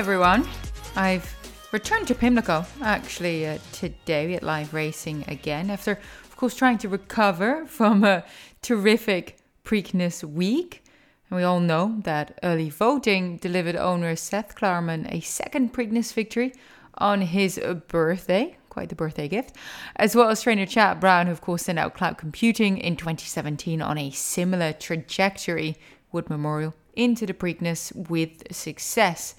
Everyone. 0.00 0.48
I've 0.96 1.36
returned 1.72 2.08
to 2.08 2.14
Pimlico 2.14 2.64
actually 2.80 3.46
uh, 3.46 3.58
today 3.72 4.32
at 4.32 4.42
live 4.42 4.72
racing 4.72 5.26
again 5.28 5.68
after, 5.68 5.92
of 6.24 6.36
course, 6.38 6.54
trying 6.54 6.78
to 6.78 6.88
recover 6.88 7.66
from 7.66 8.02
a 8.02 8.24
terrific 8.62 9.36
Preakness 9.62 10.24
week. 10.24 10.82
And 11.28 11.36
we 11.36 11.42
all 11.42 11.60
know 11.60 12.00
that 12.04 12.38
early 12.42 12.70
voting 12.70 13.36
delivered 13.36 13.76
owner 13.76 14.16
Seth 14.16 14.56
Klarman 14.56 15.06
a 15.12 15.20
second 15.20 15.74
Preakness 15.74 16.14
victory 16.14 16.54
on 16.94 17.20
his 17.20 17.60
birthday. 17.88 18.56
Quite 18.70 18.88
the 18.88 18.94
birthday 18.94 19.28
gift. 19.28 19.54
As 19.96 20.16
well 20.16 20.30
as 20.30 20.40
trainer 20.40 20.64
Chad 20.64 20.98
Brown, 20.98 21.26
who 21.26 21.32
of 21.32 21.42
course 21.42 21.64
sent 21.64 21.78
out 21.78 21.92
cloud 21.92 22.16
computing 22.16 22.78
in 22.78 22.96
2017 22.96 23.82
on 23.82 23.98
a 23.98 24.10
similar 24.12 24.72
trajectory, 24.72 25.76
Wood 26.10 26.30
Memorial, 26.30 26.72
into 26.94 27.26
the 27.26 27.34
Preakness 27.34 27.94
with 28.08 28.50
success. 28.50 29.34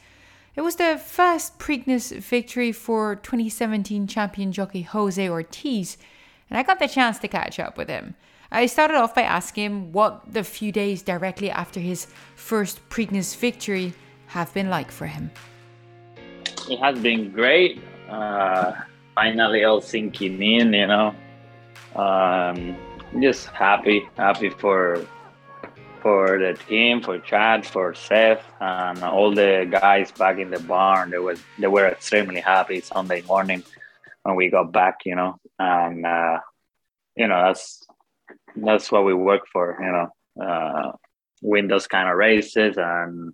It 0.54 0.62
was 0.62 0.76
the 0.76 0.98
first 0.98 1.60
Preakness 1.60 2.12
victory 2.18 2.74
for 2.74 3.16
2017 3.16 4.06
champion 4.06 4.52
jockey 4.52 4.82
Jose 4.82 5.30
Ortiz, 5.30 5.98
and 6.50 6.60
I 6.60 6.64
got 6.64 6.80
the 6.80 6.90
chance 6.90 7.20
to 7.20 7.30
catch 7.30 7.58
up 7.58 7.78
with 7.78 7.88
him. 7.88 8.16
I 8.52 8.66
started 8.66 8.98
off 8.98 9.16
by 9.16 9.22
asking 9.22 9.64
him 9.64 9.92
what 9.94 10.34
the 10.34 10.44
few 10.44 10.74
days 10.74 11.04
directly 11.04 11.50
after 11.50 11.80
his 11.80 12.08
first 12.36 12.82
Preakness 12.90 13.34
victory 13.34 13.94
have 14.28 14.54
been 14.54 14.70
like 14.70 14.92
for 14.92 15.08
him. 15.08 15.32
It 16.70 16.80
has 16.80 17.00
been 17.00 17.32
great. 17.32 17.82
Uh, 18.10 18.74
finally, 19.16 19.64
all 19.64 19.80
sinking 19.80 20.44
in, 20.44 20.74
you 20.74 20.88
know. 20.88 21.16
Um, 21.96 22.76
just 23.22 23.48
happy, 23.48 24.06
happy 24.18 24.50
for 24.50 25.06
for 26.02 26.40
the 26.40 26.54
team, 26.68 27.02
for 27.02 27.20
Chad, 27.20 27.66
for 27.66 27.94
Seth, 27.94 28.44
and 28.60 29.04
all 29.04 29.34
the 29.34 29.68
guys 29.70 30.12
back 30.12 30.38
in 30.40 30.50
the 30.52 30.60
barn. 30.60 31.12
They 31.12 31.20
was 31.20 31.42
they 31.60 31.68
were 31.68 31.88
extremely 31.88 32.42
happy 32.42 32.82
Sunday 32.82 33.22
morning 33.22 33.64
when 34.24 34.36
we 34.36 34.50
got 34.50 34.72
back. 34.72 35.06
You 35.06 35.16
know, 35.16 35.36
and 35.60 36.06
uh, 36.06 36.40
you 37.16 37.28
know 37.28 37.44
that's 37.44 37.86
that's 38.56 38.92
what 38.92 39.06
we 39.06 39.14
work 39.14 39.44
for. 39.52 39.78
You 39.80 39.92
know, 39.92 40.46
uh, 40.46 40.92
win 41.42 41.68
those 41.68 41.88
kind 41.88 42.10
of 42.10 42.18
races 42.18 42.76
and 42.78 43.34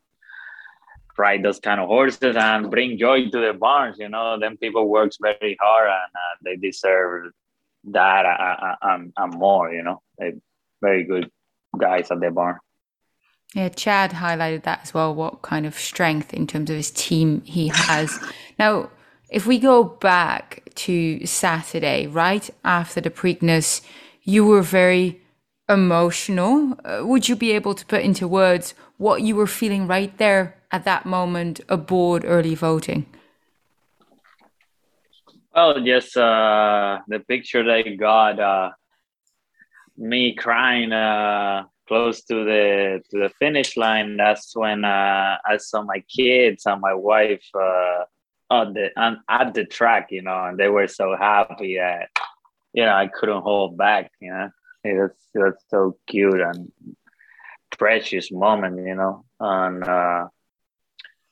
ride 1.18 1.44
those 1.44 1.60
kind 1.60 1.82
of 1.82 1.88
horses 1.88 2.36
and 2.36 2.70
bring 2.70 2.98
joy 2.98 3.30
to 3.30 3.40
the 3.40 3.54
barns. 3.54 3.98
You 4.00 4.10
know, 4.10 4.38
then 4.40 4.58
people 4.58 4.88
works 4.88 5.18
very 5.22 5.58
hard 5.60 5.90
and 5.90 6.12
uh, 6.16 6.36
they 6.44 6.56
deserve 6.56 7.32
that 7.86 8.26
uh, 8.26 8.76
and, 8.82 9.14
and 9.18 9.34
more. 9.34 9.74
You 9.74 9.84
know, 9.84 10.02
they 10.20 10.34
very 10.82 11.04
good 11.04 11.32
guys 11.78 12.12
at 12.12 12.20
the 12.20 12.32
bar. 12.32 12.60
Yeah, 13.56 13.70
Chad 13.70 14.12
highlighted 14.12 14.64
that 14.64 14.82
as 14.84 14.94
well. 14.94 15.16
What 15.16 15.42
kind 15.42 15.66
of 15.66 15.76
strength 15.76 16.34
in 16.34 16.48
terms 16.48 16.70
of 16.70 16.76
his 16.76 16.92
team 16.92 17.42
he 17.46 17.70
has. 17.70 18.20
now, 18.60 18.90
if 19.30 19.46
we 19.46 19.60
go 19.60 19.84
back 19.84 20.64
to 20.76 21.26
Saturday, 21.26 22.08
right 22.08 22.50
after 22.64 23.02
the 23.02 23.10
Preakness, 23.10 23.82
you 24.24 24.46
were 24.46 24.62
very 24.62 25.22
emotional. 25.70 26.78
Uh, 26.84 27.06
would 27.06 27.28
you 27.28 27.36
be 27.36 27.52
able 27.52 27.74
to 27.74 27.86
put 27.86 28.04
into 28.04 28.28
words 28.28 28.74
what 28.98 29.22
you 29.22 29.36
were 29.36 29.48
feeling 29.48 29.88
right 29.88 30.18
there 30.18 30.56
at 30.72 30.86
that 30.86 31.06
moment 31.06 31.60
aboard 31.70 32.24
early 32.26 32.56
voting? 32.56 33.06
Well, 35.54 35.82
just 35.84 36.16
uh, 36.16 37.00
the 37.08 37.20
picture 37.20 37.64
that 37.64 37.74
I 37.74 37.96
got, 37.96 38.40
uh, 38.40 38.72
me 39.98 40.36
crying 40.36 40.92
uh, 40.92 41.64
close 41.88 42.24
to 42.24 42.44
the 42.46 43.02
to 43.10 43.20
the 43.20 43.30
finish 43.30 43.78
line. 43.78 44.18
That's 44.18 44.56
when 44.56 44.86
uh, 44.86 45.38
I 45.46 45.58
saw 45.58 45.84
my 45.84 46.04
kids 46.08 46.66
and 46.66 46.82
my 46.82 46.94
wife 46.94 47.48
uh, 47.56 48.04
on 48.50 48.74
the 48.74 48.90
on, 49.00 49.22
at 49.30 49.54
the 49.54 49.66
track, 49.66 50.08
you 50.12 50.22
know, 50.22 50.46
and 50.46 50.58
they 50.58 50.70
were 50.70 50.88
so 50.88 51.16
happy 51.18 51.78
that 51.78 52.10
you 52.74 52.86
know 52.86 52.94
I 52.94 53.08
couldn't 53.08 53.42
hold 53.42 53.78
back. 53.78 54.12
You 54.22 54.32
know, 54.32 54.50
it 54.84 54.94
was 54.94 55.12
it 55.34 55.40
was 55.40 55.56
so 55.70 55.98
cute 56.08 56.42
and 56.42 56.72
precious 57.78 58.32
moment, 58.32 58.78
you 58.86 58.96
know, 58.96 59.26
and 59.40 59.84
uh, 59.84 60.28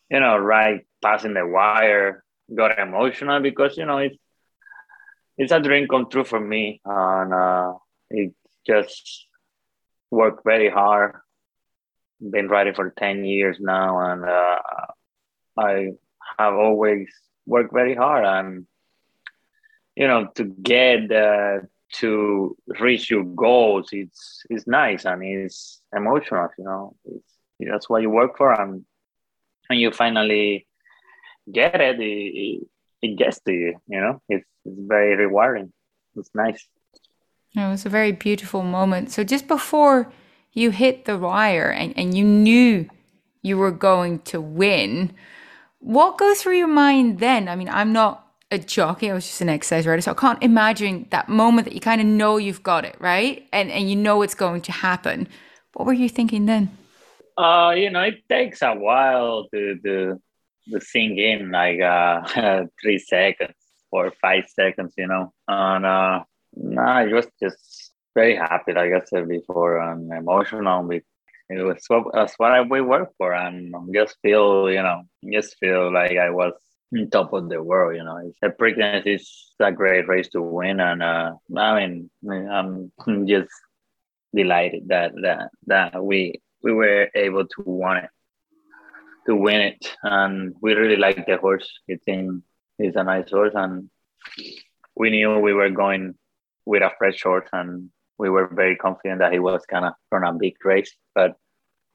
you 0.09 0.19
know, 0.19 0.37
right 0.37 0.85
passing 1.01 1.33
the 1.33 1.45
wire, 1.45 2.23
got 2.53 2.79
emotional 2.79 3.39
because 3.41 3.77
you 3.77 3.85
know 3.85 3.99
it's 3.99 4.17
it's 5.37 5.51
a 5.51 5.59
dream 5.59 5.87
come 5.87 6.09
true 6.09 6.23
for 6.23 6.39
me, 6.39 6.81
and 6.85 7.33
uh, 7.33 7.73
it 8.09 8.33
just 8.65 9.27
worked 10.11 10.43
very 10.43 10.69
hard. 10.69 11.15
Been 12.19 12.47
riding 12.47 12.73
for 12.73 12.93
10 12.97 13.25
years 13.25 13.57
now, 13.59 13.99
and 13.99 14.23
uh, 14.23 14.59
I 15.57 15.91
have 16.37 16.53
always 16.53 17.09
worked 17.45 17.73
very 17.73 17.95
hard. 17.95 18.25
And, 18.25 18.65
you 19.95 20.07
know, 20.07 20.27
to 20.35 20.43
get 20.45 21.11
uh, 21.11 21.59
to 21.93 22.57
reach 22.79 23.09
your 23.09 23.23
goals, 23.23 23.89
it's, 23.91 24.43
it's 24.49 24.67
nice 24.67 25.05
and 25.05 25.23
it's 25.23 25.81
emotional, 25.95 26.49
you 26.57 26.63
know. 26.63 26.95
It's, 27.05 27.33
that's 27.59 27.89
what 27.89 28.01
you 28.01 28.09
work 28.09 28.37
for. 28.37 28.53
And 28.59 28.85
when 29.67 29.79
you 29.79 29.91
finally 29.91 30.67
get 31.51 31.79
it, 31.79 31.99
it, 31.99 32.67
it 33.01 33.17
gets 33.17 33.39
to 33.41 33.51
you, 33.51 33.79
you 33.87 34.01
know. 34.01 34.21
It's, 34.29 34.45
it's 34.65 34.79
very 34.79 35.15
rewarding. 35.15 35.71
It's 36.15 36.29
nice. 36.33 36.65
It 37.55 37.69
was 37.69 37.85
a 37.85 37.89
very 37.89 38.11
beautiful 38.11 38.63
moment. 38.63 39.11
So 39.11 39.23
just 39.23 39.47
before 39.47 40.11
you 40.51 40.71
hit 40.71 41.05
the 41.05 41.17
wire 41.17 41.71
and, 41.71 41.93
and 41.97 42.17
you 42.17 42.23
knew 42.23 42.89
you 43.41 43.57
were 43.57 43.71
going 43.71 44.19
to 44.19 44.41
win, 44.41 45.13
what 45.79 46.17
goes 46.17 46.41
through 46.41 46.57
your 46.57 46.67
mind 46.67 47.19
then? 47.19 47.47
I 47.47 47.55
mean, 47.55 47.69
I'm 47.69 47.93
not 47.93 48.25
a 48.51 48.59
jockey, 48.59 49.09
I 49.09 49.13
was 49.13 49.25
just 49.25 49.41
an 49.41 49.49
exercise 49.49 49.87
rider, 49.87 50.01
so 50.01 50.11
I 50.11 50.15
can't 50.15 50.41
imagine 50.43 51.07
that 51.09 51.29
moment 51.29 51.65
that 51.65 51.73
you 51.73 51.81
kind 51.81 52.01
of 52.01 52.07
know 52.07 52.37
you've 52.37 52.63
got 52.63 52.85
it, 52.85 52.95
right? 52.99 53.47
And 53.51 53.71
and 53.71 53.89
you 53.89 53.95
know 53.95 54.21
it's 54.21 54.35
going 54.35 54.61
to 54.61 54.71
happen. 54.71 55.27
What 55.73 55.85
were 55.85 55.93
you 55.93 56.09
thinking 56.09 56.45
then? 56.45 56.69
Uh, 57.37 57.73
you 57.75 57.89
know, 57.89 58.01
it 58.01 58.27
takes 58.29 58.61
a 58.61 58.73
while 58.73 59.47
to 59.51 59.77
to, 59.83 60.21
to 60.71 60.81
sink 60.81 61.17
in, 61.17 61.51
like 61.51 61.81
uh, 61.81 62.65
three 62.81 62.99
seconds 62.99 63.55
or 63.91 64.11
five 64.21 64.45
seconds, 64.47 64.93
you 64.97 65.07
know. 65.07 65.33
And 65.47 65.85
uh, 65.85 66.23
no, 66.55 66.81
I 66.81 67.05
was 67.05 67.27
just 67.41 67.91
very 68.13 68.35
happy, 68.35 68.73
like 68.73 68.91
I 68.93 69.01
said 69.05 69.27
before, 69.27 69.79
and 69.79 70.11
emotional. 70.11 70.89
It 70.91 71.03
was 71.63 71.83
what, 71.87 72.13
that's 72.13 72.33
what 72.37 72.51
I, 72.51 72.61
we 72.61 72.81
work 72.81 73.11
for, 73.17 73.33
and 73.33 73.73
just 73.93 74.17
feel, 74.21 74.69
you 74.71 74.81
know, 74.81 75.03
just 75.31 75.57
feel 75.59 75.93
like 75.93 76.17
I 76.17 76.29
was 76.31 76.53
on 76.95 77.09
top 77.09 77.33
of 77.33 77.49
the 77.49 77.61
world. 77.61 77.95
You 77.95 78.03
know, 78.03 78.31
the 78.41 78.49
Preakness 78.49 79.05
is 79.05 79.29
a 79.59 79.71
great 79.71 80.07
race 80.07 80.29
to 80.29 80.41
win, 80.41 80.79
and 80.79 81.03
uh, 81.03 81.33
I 81.55 81.87
mean, 81.87 82.09
I'm 82.27 82.91
just 83.27 83.51
delighted 84.33 84.87
that 84.87 85.13
that 85.21 85.49
that 85.67 86.03
we 86.03 86.41
we 86.63 86.73
were 86.73 87.09
able 87.13 87.45
to 87.45 87.63
win 87.65 87.97
it, 87.97 88.09
to 89.27 89.35
win 89.35 89.61
it, 89.61 89.95
and 90.03 90.55
we 90.61 90.73
really 90.73 90.97
like 90.97 91.25
the 91.27 91.37
horse. 91.37 91.69
It's 91.87 92.03
in, 92.07 92.43
it's 92.79 92.95
a 92.95 93.03
nice 93.03 93.29
horse, 93.29 93.53
and 93.55 93.89
we 94.95 95.11
knew 95.11 95.37
we 95.39 95.53
were 95.53 95.69
going 95.69 96.15
with 96.65 96.83
a 96.83 96.91
fresh 96.97 97.21
horse, 97.21 97.47
and 97.53 97.89
we 98.17 98.29
were 98.29 98.47
very 98.47 98.75
confident 98.75 99.19
that 99.19 99.33
he 99.33 99.39
was 99.39 99.63
gonna 99.69 99.95
run 100.11 100.23
a 100.23 100.33
big 100.33 100.55
race. 100.63 100.93
But 101.13 101.37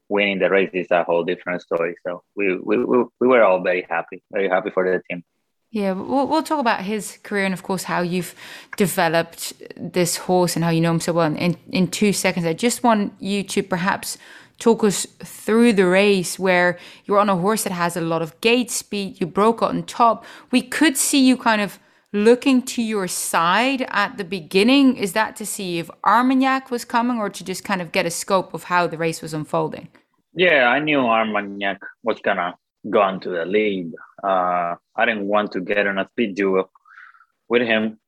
winning 0.08 0.38
the 0.38 0.50
race 0.50 0.70
is 0.72 0.90
a 0.90 1.04
whole 1.04 1.24
different 1.24 1.62
story. 1.62 1.94
So 2.06 2.22
we 2.36 2.56
we, 2.56 2.84
we, 2.84 3.04
we 3.20 3.28
were 3.28 3.42
all 3.42 3.62
very 3.62 3.86
happy, 3.88 4.22
very 4.32 4.48
happy 4.48 4.70
for 4.70 4.84
the 4.84 5.02
team. 5.08 5.24
Yeah, 5.72 5.92
we'll, 5.92 6.26
we'll 6.26 6.42
talk 6.42 6.58
about 6.58 6.82
his 6.82 7.18
career 7.22 7.44
and, 7.44 7.54
of 7.54 7.62
course, 7.62 7.84
how 7.84 8.02
you've 8.02 8.34
developed 8.76 9.52
this 9.76 10.16
horse 10.16 10.56
and 10.56 10.64
how 10.64 10.70
you 10.70 10.80
know 10.80 10.90
him 10.90 10.98
so 10.98 11.12
well 11.12 11.32
in, 11.32 11.56
in 11.70 11.86
two 11.86 12.12
seconds. 12.12 12.44
I 12.44 12.54
just 12.54 12.82
want 12.82 13.12
you 13.20 13.44
to 13.44 13.62
perhaps 13.62 14.18
talk 14.58 14.82
us 14.82 15.06
through 15.22 15.74
the 15.74 15.86
race 15.86 16.40
where 16.40 16.76
you're 17.04 17.20
on 17.20 17.28
a 17.28 17.36
horse 17.36 17.62
that 17.62 17.72
has 17.72 17.96
a 17.96 18.00
lot 18.00 18.20
of 18.20 18.38
gate 18.40 18.70
speed, 18.70 19.20
you 19.20 19.28
broke 19.28 19.62
on 19.62 19.84
top. 19.84 20.24
We 20.50 20.60
could 20.60 20.96
see 20.96 21.24
you 21.24 21.36
kind 21.36 21.60
of 21.60 21.78
looking 22.12 22.62
to 22.62 22.82
your 22.82 23.08
side 23.08 23.86
at 23.88 24.16
the 24.18 24.24
beginning? 24.24 24.96
Is 24.96 25.12
that 25.12 25.36
to 25.36 25.46
see 25.46 25.78
if 25.78 25.90
Armagnac 26.04 26.70
was 26.70 26.84
coming 26.84 27.18
or 27.18 27.30
to 27.30 27.44
just 27.44 27.64
kind 27.64 27.80
of 27.80 27.92
get 27.92 28.06
a 28.06 28.10
scope 28.10 28.54
of 28.54 28.64
how 28.64 28.86
the 28.86 28.98
race 28.98 29.22
was 29.22 29.34
unfolding? 29.34 29.88
Yeah, 30.34 30.68
I 30.68 30.78
knew 30.80 31.00
Armagnac 31.00 31.80
was 32.02 32.20
going 32.20 32.36
to 32.36 32.54
go 32.88 33.06
into 33.08 33.30
the 33.30 33.44
lead. 33.44 33.92
Uh, 34.22 34.76
I 34.96 35.04
didn't 35.04 35.26
want 35.26 35.52
to 35.52 35.60
get 35.60 35.86
on 35.86 35.98
a 35.98 36.08
speed 36.12 36.34
duel 36.34 36.70
with 37.48 37.62
him. 37.62 37.98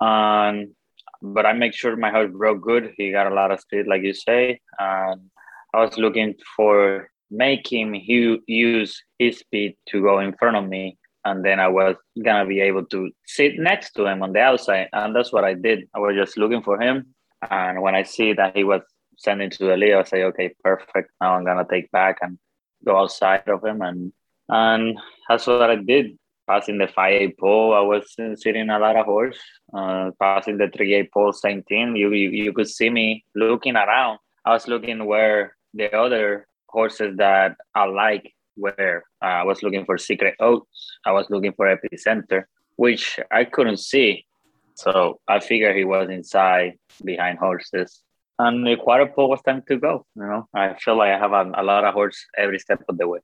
Um, 0.00 0.74
but 1.22 1.44
I 1.46 1.52
make 1.52 1.74
sure 1.74 1.96
my 1.96 2.10
horse 2.10 2.30
broke 2.32 2.62
good. 2.62 2.94
He 2.96 3.12
got 3.12 3.30
a 3.30 3.34
lot 3.34 3.50
of 3.50 3.60
speed, 3.60 3.86
like 3.86 4.02
you 4.02 4.14
say. 4.14 4.60
And 4.78 5.30
I 5.74 5.80
was 5.84 5.98
looking 5.98 6.34
for 6.56 7.10
make 7.30 7.70
him 7.70 7.94
use 7.94 9.02
his 9.18 9.38
speed 9.38 9.76
to 9.88 10.02
go 10.02 10.18
in 10.18 10.32
front 10.32 10.56
of 10.56 10.68
me 10.68 10.98
and 11.24 11.44
then 11.44 11.60
I 11.60 11.68
was 11.68 11.96
gonna 12.22 12.46
be 12.46 12.60
able 12.60 12.84
to 12.86 13.10
sit 13.26 13.58
next 13.58 13.92
to 13.92 14.06
him 14.06 14.22
on 14.22 14.32
the 14.32 14.40
outside, 14.40 14.88
and 14.92 15.14
that's 15.14 15.32
what 15.32 15.44
I 15.44 15.54
did. 15.54 15.88
I 15.94 15.98
was 15.98 16.14
just 16.16 16.38
looking 16.38 16.62
for 16.62 16.80
him, 16.80 17.14
and 17.50 17.82
when 17.82 17.94
I 17.94 18.02
see 18.02 18.32
that 18.34 18.56
he 18.56 18.64
was 18.64 18.82
sending 19.18 19.50
to 19.50 19.66
the 19.66 19.76
lead, 19.76 19.94
I 19.94 20.02
say, 20.04 20.24
okay, 20.24 20.54
perfect. 20.64 21.10
Now 21.20 21.34
I'm 21.34 21.44
gonna 21.44 21.66
take 21.70 21.90
back 21.90 22.18
and 22.22 22.38
go 22.84 22.96
outside 22.96 23.48
of 23.48 23.64
him, 23.64 23.82
and 23.82 24.12
and 24.48 24.98
that's 25.28 25.46
what 25.46 25.70
I 25.70 25.76
did. 25.76 26.18
Passing 26.48 26.78
the 26.78 26.88
5A 26.88 27.38
pole, 27.38 27.72
I 27.74 27.80
was 27.80 28.12
sitting 28.34 28.70
a 28.70 28.78
lot 28.80 28.96
of 28.96 29.06
horse. 29.06 29.38
Uh, 29.72 30.10
passing 30.18 30.58
the 30.58 30.66
3A 30.66 31.08
pole, 31.12 31.32
same 31.32 31.62
thing. 31.62 31.94
You, 31.94 32.12
you 32.12 32.30
you 32.30 32.52
could 32.52 32.68
see 32.68 32.90
me 32.90 33.24
looking 33.36 33.76
around. 33.76 34.18
I 34.44 34.50
was 34.50 34.66
looking 34.66 35.04
where 35.06 35.56
the 35.74 35.94
other 35.94 36.48
horses 36.68 37.16
that 37.18 37.56
I 37.74 37.84
like 37.84 38.32
were. 38.60 39.04
Uh, 39.22 39.42
I 39.42 39.44
was 39.44 39.62
looking 39.62 39.84
for 39.84 39.98
Secret 39.98 40.34
Oath. 40.40 40.64
I 41.04 41.12
was 41.12 41.26
looking 41.30 41.52
for 41.52 41.66
Epicenter, 41.66 42.44
which 42.76 43.18
I 43.30 43.44
couldn't 43.44 43.78
see. 43.78 44.26
So 44.74 45.20
I 45.28 45.40
figured 45.40 45.76
he 45.76 45.84
was 45.84 46.08
inside 46.10 46.78
behind 47.04 47.38
horses. 47.38 48.02
And 48.38 48.66
the 48.66 48.76
quarter 48.76 49.06
pole 49.06 49.28
was 49.28 49.42
time 49.42 49.62
to 49.68 49.76
go. 49.76 50.06
You 50.16 50.22
know, 50.22 50.48
I 50.54 50.74
feel 50.74 50.96
like 50.96 51.12
I 51.12 51.18
have 51.18 51.32
a, 51.32 51.52
a 51.54 51.62
lot 51.62 51.84
of 51.84 51.92
horse 51.92 52.18
every 52.38 52.58
step 52.58 52.82
of 52.88 52.96
the 52.96 53.06
way. 53.06 53.20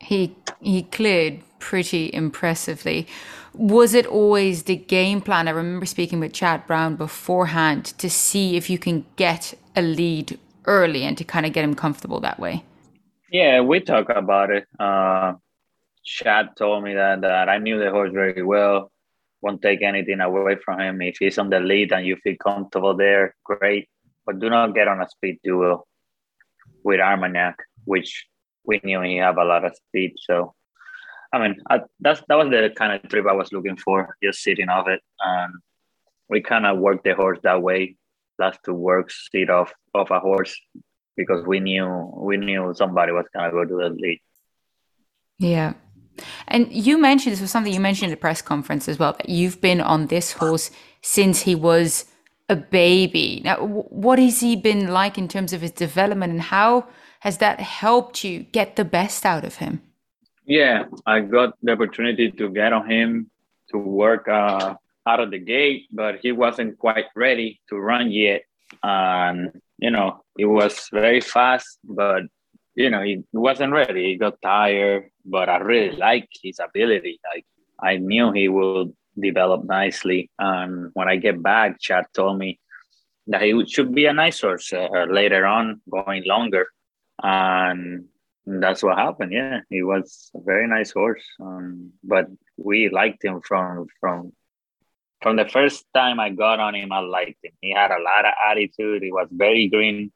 He 0.00 0.36
he 0.60 0.82
cleared 0.82 1.40
pretty 1.58 2.10
impressively. 2.12 3.06
Was 3.54 3.94
it 3.94 4.04
always 4.06 4.64
the 4.64 4.76
game 4.76 5.20
plan? 5.22 5.48
I 5.48 5.52
remember 5.52 5.86
speaking 5.86 6.20
with 6.20 6.34
Chad 6.34 6.66
Brown 6.66 6.96
beforehand 6.96 7.86
to 7.98 8.10
see 8.10 8.56
if 8.56 8.68
you 8.68 8.78
can 8.78 9.06
get 9.16 9.54
a 9.74 9.80
lead 9.80 10.38
early 10.66 11.04
and 11.04 11.16
to 11.16 11.24
kind 11.24 11.46
of 11.46 11.52
get 11.54 11.64
him 11.64 11.74
comfortable 11.74 12.20
that 12.20 12.38
way. 12.38 12.64
Yeah, 13.34 13.62
we 13.62 13.80
talk 13.80 14.10
about 14.10 14.52
it. 14.52 14.64
Uh, 14.78 15.32
Chad 16.04 16.50
told 16.56 16.84
me 16.84 16.94
that, 16.94 17.22
that 17.22 17.48
I 17.48 17.58
knew 17.58 17.80
the 17.80 17.90
horse 17.90 18.12
very 18.12 18.44
well. 18.44 18.92
Won't 19.42 19.60
take 19.60 19.82
anything 19.82 20.20
away 20.20 20.54
from 20.64 20.78
him. 20.78 21.02
If 21.02 21.16
he's 21.18 21.36
on 21.36 21.50
the 21.50 21.58
lead 21.58 21.92
and 21.92 22.06
you 22.06 22.14
feel 22.22 22.36
comfortable 22.40 22.96
there, 22.96 23.34
great. 23.42 23.88
But 24.24 24.38
do 24.38 24.48
not 24.48 24.76
get 24.76 24.86
on 24.86 25.00
a 25.00 25.08
speed 25.08 25.40
duel 25.42 25.84
with 26.84 27.00
Armagnac, 27.00 27.56
which 27.86 28.24
we 28.64 28.80
knew 28.84 29.00
he 29.00 29.16
have 29.16 29.36
a 29.36 29.44
lot 29.44 29.64
of 29.64 29.74
speed. 29.74 30.12
So, 30.16 30.54
I 31.32 31.40
mean, 31.40 31.56
I, 31.68 31.80
that's 31.98 32.22
that 32.28 32.38
was 32.38 32.50
the 32.50 32.72
kind 32.76 32.92
of 32.92 33.10
trip 33.10 33.26
I 33.28 33.32
was 33.32 33.52
looking 33.52 33.78
for, 33.78 34.16
just 34.22 34.44
sitting 34.44 34.68
off 34.68 34.86
it. 34.86 35.00
And 35.18 35.54
we 36.28 36.40
kind 36.40 36.66
of 36.66 36.78
worked 36.78 37.02
the 37.02 37.16
horse 37.16 37.40
that 37.42 37.60
way. 37.60 37.96
Last 38.38 38.60
two 38.64 38.74
works, 38.74 39.28
sit 39.32 39.50
off 39.50 39.72
off 39.92 40.12
a 40.12 40.20
horse 40.20 40.54
because 41.16 41.46
we 41.46 41.60
knew 41.60 42.12
we 42.16 42.36
knew 42.36 42.72
somebody 42.74 43.12
was 43.12 43.26
gonna 43.34 43.50
go 43.50 43.64
to 43.64 43.76
the 43.76 43.90
lead. 43.90 44.20
Yeah. 45.38 45.74
And 46.46 46.72
you 46.72 46.96
mentioned 46.98 47.32
this 47.32 47.40
was 47.40 47.50
something 47.50 47.72
you 47.72 47.80
mentioned 47.80 48.12
at 48.12 48.16
the 48.16 48.20
press 48.20 48.40
conference 48.40 48.88
as 48.88 48.98
well 48.98 49.14
that 49.14 49.28
you've 49.28 49.60
been 49.60 49.80
on 49.80 50.06
this 50.06 50.32
horse 50.32 50.70
since 51.02 51.42
he 51.42 51.54
was 51.54 52.04
a 52.48 52.56
baby. 52.56 53.40
Now, 53.44 53.56
what 53.56 54.18
has 54.18 54.40
he 54.40 54.54
been 54.54 54.88
like 54.88 55.18
in 55.18 55.28
terms 55.28 55.52
of 55.52 55.60
his 55.60 55.72
development, 55.72 56.32
and 56.32 56.40
how 56.40 56.86
has 57.20 57.38
that 57.38 57.60
helped 57.60 58.22
you 58.22 58.40
get 58.40 58.76
the 58.76 58.84
best 58.84 59.24
out 59.24 59.44
of 59.44 59.56
him? 59.56 59.82
Yeah, 60.44 60.84
I 61.06 61.20
got 61.20 61.54
the 61.62 61.72
opportunity 61.72 62.30
to 62.30 62.50
get 62.50 62.72
on 62.72 62.88
him 62.88 63.30
to 63.70 63.78
work 63.78 64.28
uh, 64.28 64.74
out 65.06 65.20
of 65.20 65.30
the 65.30 65.38
gate, 65.38 65.86
but 65.90 66.20
he 66.20 66.32
wasn't 66.32 66.78
quite 66.78 67.06
ready 67.16 67.60
to 67.70 67.78
run 67.78 68.10
yet. 68.12 68.42
And, 68.82 69.60
you 69.78 69.90
know, 69.90 70.22
it 70.38 70.46
was 70.46 70.88
very 70.92 71.20
fast, 71.20 71.78
but, 71.84 72.22
you 72.74 72.90
know, 72.90 73.02
he 73.02 73.22
wasn't 73.32 73.72
ready. 73.72 74.04
He 74.04 74.16
got 74.16 74.40
tired, 74.42 75.10
but 75.24 75.48
I 75.48 75.58
really 75.58 75.96
like 75.96 76.28
his 76.42 76.58
ability. 76.58 77.20
Like, 77.34 77.46
I 77.80 77.96
knew 77.96 78.32
he 78.32 78.48
would 78.48 78.92
develop 79.18 79.64
nicely. 79.64 80.30
And 80.38 80.90
when 80.94 81.08
I 81.08 81.16
get 81.16 81.42
back, 81.42 81.80
Chad 81.80 82.06
told 82.14 82.38
me 82.38 82.60
that 83.26 83.42
he 83.42 83.66
should 83.66 83.94
be 83.94 84.06
a 84.06 84.12
nice 84.12 84.40
horse 84.40 84.72
uh, 84.72 84.88
later 85.08 85.46
on, 85.46 85.80
going 85.90 86.24
longer 86.26 86.66
and 87.22 88.06
that's 88.46 88.82
what 88.82 88.98
happened. 88.98 89.32
Yeah, 89.32 89.60
he 89.70 89.82
was 89.82 90.30
a 90.34 90.40
very 90.40 90.66
nice 90.66 90.92
horse, 90.92 91.24
um, 91.40 91.92
but 92.02 92.26
we 92.56 92.88
liked 92.90 93.24
him 93.24 93.40
from 93.40 93.86
from 94.00 94.32
from 95.24 95.36
the 95.36 95.48
first 95.48 95.86
time 95.94 96.20
I 96.20 96.28
got 96.28 96.60
on 96.60 96.74
him. 96.74 96.92
I 96.92 97.00
liked 97.00 97.42
him. 97.42 97.52
He 97.62 97.72
had 97.72 97.90
a 97.90 98.02
lot 98.08 98.26
of 98.26 98.34
attitude. 98.50 99.02
He 99.02 99.10
was 99.10 99.26
very 99.32 99.68
green, 99.68 100.12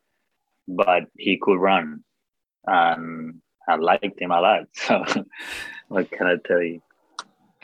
but 0.69 1.05
he 1.17 1.39
could 1.41 1.59
run, 1.59 2.05
and 2.67 3.41
I 3.67 3.77
liked 3.77 4.21
him 4.21 4.31
a 4.31 4.41
lot. 4.41 4.69
So, 4.75 5.03
what 5.89 6.11
can 6.11 6.27
I 6.27 6.37
tell 6.47 6.63
you? 6.63 6.83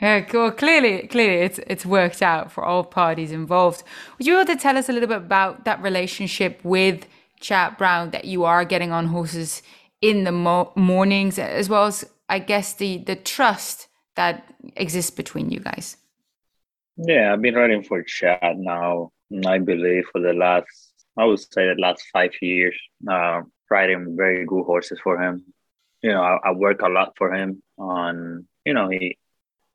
Yeah, 0.01 0.25
well, 0.33 0.51
clearly, 0.51 1.07
clearly, 1.07 1.45
it's 1.45 1.59
it's 1.67 1.85
worked 1.85 2.23
out 2.23 2.51
for 2.51 2.65
all 2.65 2.83
parties 2.83 3.31
involved. 3.31 3.83
Would 4.17 4.25
you 4.25 4.33
be 4.33 4.41
able 4.41 4.53
to 4.55 4.59
tell 4.59 4.75
us 4.75 4.89
a 4.89 4.93
little 4.93 5.07
bit 5.07 5.17
about 5.17 5.65
that 5.65 5.79
relationship 5.83 6.59
with 6.63 7.05
Chad 7.39 7.77
Brown 7.77 8.09
that 8.09 8.25
you 8.25 8.43
are 8.43 8.65
getting 8.65 8.91
on 8.91 9.05
horses 9.05 9.61
in 10.01 10.23
the 10.23 10.31
mo- 10.31 10.71
mornings, 10.75 11.37
as 11.37 11.69
well 11.69 11.85
as 11.85 12.03
I 12.27 12.39
guess 12.39 12.73
the 12.73 12.97
the 12.97 13.15
trust 13.15 13.87
that 14.15 14.51
exists 14.75 15.11
between 15.11 15.51
you 15.51 15.59
guys. 15.59 15.97
Yeah, 16.97 17.33
I've 17.33 17.41
been 17.41 17.55
riding 17.55 17.83
for 17.83 18.03
Chad 18.03 18.57
now. 18.57 19.11
I 19.45 19.59
believe 19.59 20.05
for 20.11 20.21
the 20.21 20.33
last, 20.33 20.93
I 21.17 21.25
would 21.25 21.39
say 21.39 21.67
the 21.67 21.75
last 21.77 22.03
five 22.13 22.31
years, 22.41 22.75
uh, 23.09 23.41
riding 23.69 24.15
very 24.15 24.45
good 24.45 24.63
horses 24.63 24.99
for 25.03 25.21
him. 25.21 25.45
You 26.01 26.11
know, 26.11 26.21
I, 26.21 26.49
I 26.49 26.51
work 26.51 26.81
a 26.81 26.89
lot 26.89 27.13
for 27.17 27.33
him 27.33 27.61
on. 27.77 28.47
You 28.65 28.73
know, 28.73 28.89
he, 28.89 29.17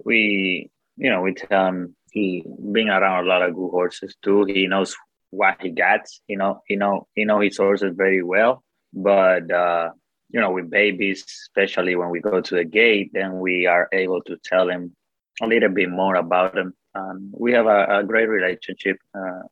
we, 0.04 0.70
you 0.96 1.10
know, 1.10 1.20
we 1.20 1.34
tell 1.34 1.66
him 1.66 1.96
he 2.10 2.44
being 2.72 2.88
around 2.88 3.24
a 3.24 3.28
lot 3.28 3.42
of 3.42 3.54
good 3.54 3.70
horses 3.70 4.14
too. 4.22 4.44
He 4.44 4.66
knows 4.66 4.96
what 5.30 5.60
he 5.60 5.70
gets. 5.70 6.20
You 6.26 6.38
know, 6.38 6.62
he 6.66 6.76
know 6.76 7.06
he 7.14 7.24
know 7.24 7.40
his 7.40 7.56
horses 7.56 7.94
very 7.96 8.22
well. 8.22 8.62
But 8.92 9.50
uh, 9.50 9.90
you 10.30 10.40
know, 10.40 10.52
with 10.52 10.70
babies, 10.70 11.24
especially 11.24 11.96
when 11.96 12.10
we 12.10 12.20
go 12.20 12.40
to 12.40 12.54
the 12.54 12.64
gate, 12.64 13.10
then 13.12 13.40
we 13.40 13.66
are 13.66 13.88
able 13.92 14.22
to 14.22 14.36
tell 14.44 14.68
him 14.68 14.94
a 15.42 15.46
little 15.46 15.68
bit 15.68 15.90
more 15.90 16.14
about 16.14 16.54
them. 16.54 16.74
Um, 16.94 17.30
we 17.32 17.52
have 17.52 17.66
a, 17.66 18.00
a 18.00 18.04
great 18.04 18.28
relationship, 18.28 18.98
uh, 19.14 19.42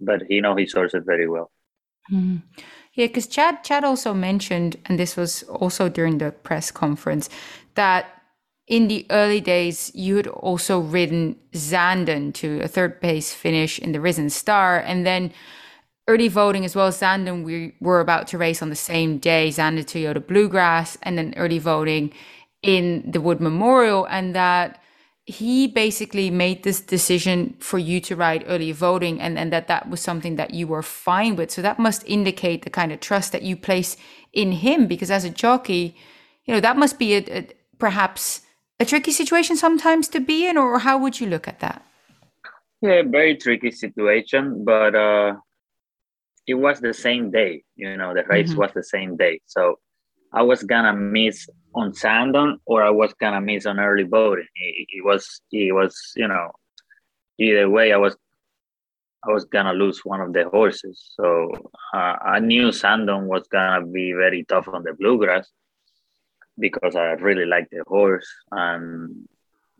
but 0.00 0.22
he 0.28 0.40
know 0.40 0.56
his 0.56 0.72
horses 0.72 1.04
very 1.06 1.28
well. 1.28 1.50
Mm. 2.12 2.42
Yeah, 2.94 3.06
because 3.06 3.26
Chad 3.26 3.64
Chad 3.64 3.84
also 3.84 4.12
mentioned, 4.12 4.76
and 4.86 4.98
this 4.98 5.16
was 5.16 5.44
also 5.44 5.88
during 5.88 6.18
the 6.18 6.32
press 6.32 6.70
conference, 6.70 7.30
that 7.74 8.22
in 8.66 8.88
the 8.88 9.06
early 9.10 9.40
days, 9.40 9.90
you 9.94 10.16
had 10.16 10.26
also 10.26 10.78
ridden 10.78 11.36
Zandon 11.52 12.32
to 12.34 12.60
a 12.60 12.68
third 12.68 13.00
place 13.00 13.32
finish 13.32 13.78
in 13.78 13.92
the 13.92 14.00
Risen 14.00 14.30
Star. 14.30 14.78
And 14.78 15.06
then 15.06 15.32
early 16.08 16.28
voting 16.28 16.64
as 16.64 16.76
well 16.76 16.90
Zandon, 16.90 17.44
we 17.44 17.74
were 17.80 18.00
about 18.00 18.26
to 18.28 18.38
race 18.38 18.62
on 18.62 18.70
the 18.70 18.76
same 18.76 19.18
day, 19.18 19.48
Zandon 19.48 19.84
Toyota 19.84 20.24
Bluegrass, 20.24 20.96
and 21.02 21.18
then 21.18 21.34
early 21.36 21.58
voting 21.58 22.12
in 22.62 23.10
the 23.10 23.20
Wood 23.20 23.40
Memorial. 23.40 24.06
And 24.06 24.34
that 24.34 24.81
he 25.24 25.68
basically 25.68 26.30
made 26.30 26.64
this 26.64 26.80
decision 26.80 27.54
for 27.60 27.78
you 27.78 28.00
to 28.00 28.16
ride 28.16 28.44
early 28.48 28.72
voting 28.72 29.20
and, 29.20 29.38
and 29.38 29.52
that 29.52 29.68
that 29.68 29.88
was 29.88 30.00
something 30.00 30.34
that 30.36 30.52
you 30.52 30.66
were 30.66 30.82
fine 30.82 31.36
with. 31.36 31.50
So 31.50 31.62
that 31.62 31.78
must 31.78 32.02
indicate 32.06 32.64
the 32.64 32.70
kind 32.70 32.90
of 32.92 32.98
trust 32.98 33.30
that 33.32 33.42
you 33.42 33.56
place 33.56 33.96
in 34.32 34.52
him 34.52 34.86
because 34.88 35.10
as 35.10 35.24
a 35.24 35.30
jockey, 35.30 35.96
you 36.44 36.52
know, 36.52 36.60
that 36.60 36.76
must 36.76 36.98
be 36.98 37.14
a, 37.14 37.18
a 37.38 37.48
perhaps 37.78 38.42
a 38.80 38.84
tricky 38.84 39.12
situation 39.12 39.56
sometimes 39.56 40.08
to 40.08 40.20
be 40.20 40.46
in, 40.46 40.56
or 40.58 40.80
how 40.80 40.98
would 40.98 41.20
you 41.20 41.26
look 41.28 41.46
at 41.46 41.60
that? 41.60 41.84
Yeah, 42.80 43.02
very 43.06 43.36
tricky 43.36 43.70
situation, 43.70 44.64
but 44.64 44.94
uh, 44.96 45.34
it 46.48 46.54
was 46.54 46.80
the 46.80 46.92
same 46.92 47.30
day. 47.30 47.62
You 47.76 47.96
know, 47.96 48.12
the 48.12 48.24
race 48.24 48.50
mm-hmm. 48.50 48.58
was 48.58 48.72
the 48.72 48.82
same 48.82 49.16
day, 49.16 49.40
so 49.46 49.78
I 50.32 50.42
was 50.42 50.62
gonna 50.62 50.94
miss 50.94 51.48
on 51.74 51.92
Zandon 51.92 52.56
or 52.64 52.82
I 52.82 52.90
was 52.90 53.12
gonna 53.14 53.40
miss 53.40 53.66
on 53.66 53.78
early 53.78 54.04
voting. 54.04 54.46
It, 54.54 55.04
was, 55.04 55.40
it 55.50 55.74
was, 55.74 56.12
you 56.16 56.28
know, 56.28 56.50
either 57.38 57.68
way, 57.68 57.92
I 57.92 57.96
was 57.96 58.16
I 59.24 59.30
was 59.30 59.44
gonna 59.44 59.72
lose 59.72 60.04
one 60.04 60.20
of 60.20 60.32
the 60.32 60.48
horses. 60.48 61.12
So 61.14 61.52
uh, 61.94 62.16
I 62.24 62.40
knew 62.40 62.68
Zandon 62.68 63.26
was 63.26 63.46
gonna 63.48 63.86
be 63.86 64.12
very 64.12 64.44
tough 64.44 64.68
on 64.68 64.82
the 64.82 64.94
bluegrass 64.94 65.48
because 66.58 66.96
I 66.96 67.12
really 67.12 67.46
liked 67.46 67.70
the 67.70 67.84
horse 67.86 68.26
and 68.50 69.28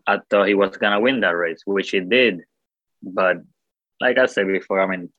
I 0.07 0.19
thought 0.29 0.47
he 0.47 0.53
was 0.53 0.77
gonna 0.77 1.01
win 1.01 1.19
that 1.21 1.35
race, 1.35 1.61
which 1.65 1.89
he 1.89 1.99
did. 1.99 2.41
But 3.01 3.37
like 3.99 4.17
I 4.17 4.27
said 4.27 4.47
before, 4.47 4.81
I 4.81 4.87
mean, 4.87 5.11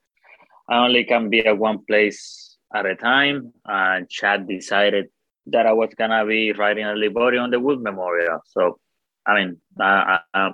I 0.68 0.84
only 0.84 1.04
can 1.04 1.28
be 1.28 1.44
at 1.44 1.58
one 1.58 1.84
place 1.84 2.56
at 2.74 2.86
a 2.86 2.96
time. 2.96 3.52
And 3.66 4.08
Chad 4.08 4.48
decided 4.48 5.06
that 5.46 5.66
I 5.66 5.72
was 5.72 5.90
gonna 5.96 6.24
be 6.26 6.52
riding 6.52 6.84
a 6.84 6.94
Libori 6.94 7.40
on 7.40 7.50
the 7.50 7.60
Wood 7.60 7.80
Memorial. 7.80 8.40
So, 8.46 8.78
I 9.26 9.34
mean, 9.34 9.60
I, 9.78 10.20
I, 10.32 10.50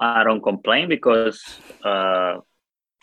I 0.00 0.24
don't 0.24 0.42
complain 0.42 0.88
because 0.88 1.42
uh, 1.84 2.38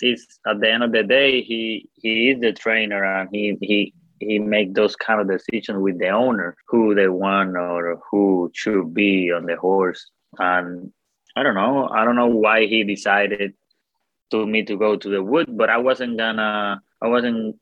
it's 0.01 0.39
at 0.45 0.59
the 0.59 0.71
end 0.71 0.83
of 0.83 0.91
the 0.91 1.03
day, 1.03 1.41
he 1.41 1.89
he 1.93 2.29
is 2.31 2.39
the 2.39 2.53
trainer 2.53 3.03
and 3.03 3.29
he 3.31 3.57
he 3.61 3.93
he 4.19 4.39
make 4.39 4.73
those 4.73 4.95
kind 4.95 5.21
of 5.21 5.27
decisions 5.27 5.79
with 5.79 5.99
the 5.99 6.09
owner 6.09 6.55
who 6.67 6.95
they 6.95 7.07
want 7.07 7.55
or 7.55 7.99
who 8.09 8.51
should 8.53 8.93
be 8.93 9.31
on 9.31 9.45
the 9.45 9.55
horse 9.55 10.09
and 10.39 10.91
i 11.35 11.43
don't 11.43 11.55
know 11.55 11.87
i 11.89 12.03
don't 12.03 12.15
know 12.15 12.27
why 12.27 12.65
he 12.65 12.83
decided 12.83 13.53
to 14.31 14.45
me 14.45 14.63
to 14.63 14.77
go 14.77 14.95
to 14.95 15.09
the 15.09 15.21
wood 15.21 15.45
but 15.55 15.69
i 15.69 15.77
wasn't 15.77 16.17
gonna 16.17 16.81
i 17.01 17.07
wasn't 17.07 17.55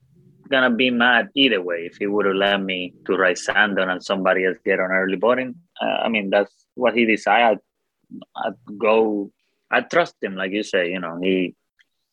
gonna 0.49 0.69
be 0.69 0.89
mad 0.89 1.29
either 1.35 1.61
way 1.61 1.85
if 1.85 1.97
he 1.97 2.07
would 2.07 2.25
have 2.25 2.35
let 2.35 2.61
me 2.61 2.93
to 3.05 3.15
ride 3.15 3.37
Zandon 3.37 3.89
and 3.89 4.03
somebody 4.03 4.45
else 4.45 4.57
get 4.63 4.79
on 4.79 4.91
early 4.91 5.17
voting. 5.17 5.55
Uh, 5.81 5.97
I 6.05 6.09
mean, 6.09 6.29
that's 6.29 6.53
what 6.75 6.95
he 6.95 7.05
decided. 7.05 7.59
I'd 8.35 8.53
go. 8.77 9.31
I 9.71 9.81
trust 9.81 10.15
him, 10.21 10.35
like 10.35 10.51
you 10.51 10.63
say. 10.63 10.91
You 10.91 10.99
know, 10.99 11.19
he 11.21 11.55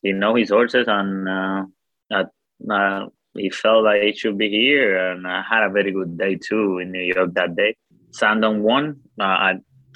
he 0.03 0.13
know 0.13 0.35
his 0.35 0.51
horses, 0.51 0.87
and 0.89 1.29
uh, 1.29 2.25
uh, 2.71 3.07
he 3.35 3.51
felt 3.51 3.85
like 3.85 4.03
he 4.03 4.13
should 4.15 4.39
be 4.39 4.51
here. 4.51 5.13
And 5.13 5.27
I 5.27 5.43
had 5.43 5.65
a 5.65 5.71
very 5.71 5.93
good 5.93 6.19
day 6.19 6.37
too 6.37 6.79
in 6.79 6.93
New 6.93 7.03
York 7.03 7.35
that 7.35 7.55
day. 7.57 7.77
Zandon 8.13 8.61
won. 8.61 9.01
Uh, 9.21 9.25
I 9.25 9.55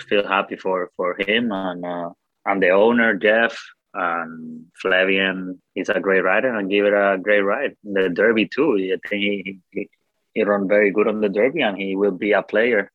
feel 0.08 0.26
happy 0.26 0.56
for 0.56 0.90
for 0.96 1.16
him 1.18 1.52
and 1.52 1.84
uh, 1.84 2.10
and 2.44 2.62
the 2.62 2.70
owner 2.70 3.14
Jeff 3.14 3.58
Um, 3.96 4.02
and 4.02 4.66
Flavien 4.84 5.58
is 5.74 5.88
a 5.88 6.00
great 6.00 6.22
rider 6.22 6.54
and 6.54 6.70
give 6.70 6.84
it 6.84 6.92
a 6.92 7.18
great 7.20 7.40
ride. 7.40 7.76
The 7.82 8.10
Derby 8.10 8.46
too. 8.46 8.76
I 8.76 9.08
think 9.08 9.22
he, 9.22 9.58
he, 9.70 9.88
he 10.34 10.44
run 10.44 10.68
very 10.68 10.90
good 10.90 11.08
on 11.08 11.20
the 11.20 11.28
Derby 11.28 11.62
and 11.62 11.78
he 11.78 11.96
will 11.96 12.12
be 12.12 12.32
a 12.32 12.42
player 12.42 12.90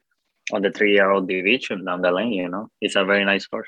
on 0.53 0.61
the 0.61 0.71
three 0.71 0.93
year 0.93 1.09
old 1.09 1.27
division 1.27 1.85
down 1.85 2.01
the 2.01 2.11
lane. 2.11 2.33
You 2.33 2.49
know, 2.49 2.69
It's 2.81 2.95
a 2.95 3.05
very 3.05 3.25
nice 3.25 3.47
horse. 3.51 3.67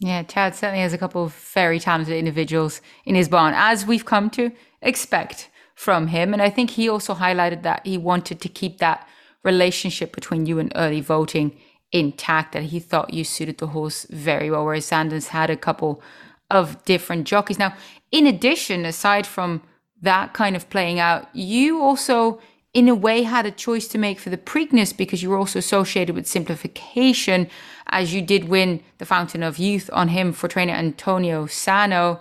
Yeah, 0.00 0.24
Chad 0.24 0.56
certainly 0.56 0.80
has 0.80 0.92
a 0.92 0.98
couple 0.98 1.24
of 1.24 1.32
very 1.32 1.78
talented 1.78 2.16
individuals 2.16 2.80
in 3.04 3.14
his 3.14 3.28
barn, 3.28 3.54
as 3.56 3.86
we've 3.86 4.04
come 4.04 4.28
to 4.30 4.50
expect 4.82 5.50
from 5.76 6.08
him. 6.08 6.32
And 6.32 6.42
I 6.42 6.50
think 6.50 6.70
he 6.70 6.88
also 6.88 7.14
highlighted 7.14 7.62
that 7.62 7.86
he 7.86 7.96
wanted 7.96 8.40
to 8.40 8.48
keep 8.48 8.78
that 8.78 9.06
relationship 9.44 10.12
between 10.12 10.46
you 10.46 10.58
and 10.58 10.72
early 10.74 11.00
voting 11.00 11.56
intact, 11.94 12.52
that 12.52 12.64
he 12.64 12.80
thought 12.80 13.14
you 13.14 13.24
suited 13.24 13.58
the 13.58 13.68
horse 13.68 14.04
very 14.10 14.50
well, 14.50 14.64
whereas 14.64 14.84
Sanders 14.84 15.28
had 15.28 15.48
a 15.48 15.56
couple 15.56 16.02
of 16.50 16.84
different 16.84 17.24
jockeys. 17.24 17.58
Now, 17.58 17.74
in 18.10 18.26
addition, 18.26 18.84
aside 18.84 19.26
from 19.26 19.62
that 20.02 20.34
kind 20.34 20.56
of 20.56 20.68
playing 20.68 20.98
out, 20.98 21.28
you 21.34 21.80
also, 21.80 22.40
in 22.74 22.88
a 22.88 22.94
way, 22.94 23.22
had 23.22 23.46
a 23.46 23.52
choice 23.52 23.86
to 23.88 23.98
make 23.98 24.18
for 24.18 24.28
the 24.28 24.36
Preakness 24.36 24.94
because 24.94 25.22
you 25.22 25.30
were 25.30 25.38
also 25.38 25.60
associated 25.60 26.16
with 26.16 26.26
simplification, 26.26 27.48
as 27.86 28.12
you 28.12 28.20
did 28.20 28.48
win 28.48 28.82
the 28.98 29.06
Fountain 29.06 29.44
of 29.44 29.58
Youth 29.58 29.88
on 29.92 30.08
him 30.08 30.32
for 30.32 30.48
trainer 30.48 30.72
Antonio 30.74 31.46
Sano. 31.46 32.20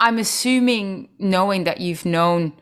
I'm 0.00 0.18
assuming, 0.18 1.08
knowing 1.18 1.62
that 1.64 1.80
you've 1.80 2.04
known 2.04 2.54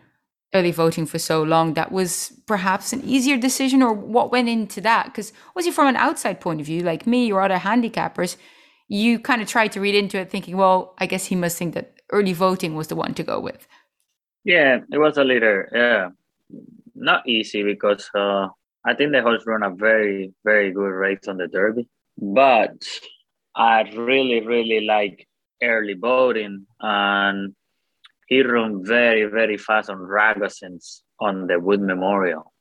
early 0.54 0.70
voting 0.70 1.06
for 1.06 1.18
so 1.18 1.42
long, 1.42 1.74
that 1.74 1.92
was 1.92 2.32
perhaps 2.46 2.92
an 2.92 3.02
easier 3.04 3.36
decision, 3.36 3.82
or 3.82 3.92
what 3.92 4.32
went 4.32 4.48
into 4.48 4.80
that? 4.80 5.06
Because 5.06 5.32
was 5.54 5.64
he 5.64 5.70
from 5.70 5.88
an 5.88 5.96
outside 5.96 6.40
point 6.40 6.60
of 6.60 6.66
view, 6.66 6.82
like 6.82 7.06
me 7.06 7.30
or 7.30 7.42
other 7.42 7.58
handicappers? 7.58 8.36
you 8.88 9.18
kind 9.18 9.42
of 9.42 9.48
tried 9.48 9.72
to 9.72 9.80
read 9.80 9.94
into 9.94 10.18
it 10.18 10.30
thinking, 10.30 10.56
well, 10.56 10.94
I 10.98 11.06
guess 11.06 11.26
he 11.26 11.36
must 11.36 11.58
think 11.58 11.74
that 11.74 11.94
early 12.10 12.32
voting 12.32 12.74
was 12.74 12.88
the 12.88 12.96
one 12.96 13.14
to 13.14 13.22
go 13.22 13.38
with. 13.38 13.68
Yeah, 14.44 14.78
it 14.90 14.98
was 14.98 15.18
a 15.18 15.24
little, 15.24 15.64
yeah, 15.72 16.08
not 16.94 17.28
easy 17.28 17.62
because 17.62 18.08
uh, 18.14 18.48
I 18.84 18.94
think 18.94 19.12
the 19.12 19.22
horse 19.22 19.44
run 19.46 19.62
a 19.62 19.70
very, 19.70 20.32
very 20.42 20.72
good 20.72 20.88
race 20.88 21.28
on 21.28 21.36
the 21.36 21.48
Derby. 21.48 21.86
But 22.16 22.82
I 23.54 23.82
really, 23.94 24.40
really 24.40 24.86
like 24.86 25.28
early 25.62 25.94
voting 25.94 26.66
and 26.80 27.54
he 28.28 28.42
run 28.42 28.84
very, 28.84 29.24
very 29.24 29.56
fast 29.56 29.88
on 29.88 29.96
Ragozins 29.96 31.00
on 31.18 31.46
the 31.46 31.58
Wood 31.58 31.80
Memorial. 31.80 32.52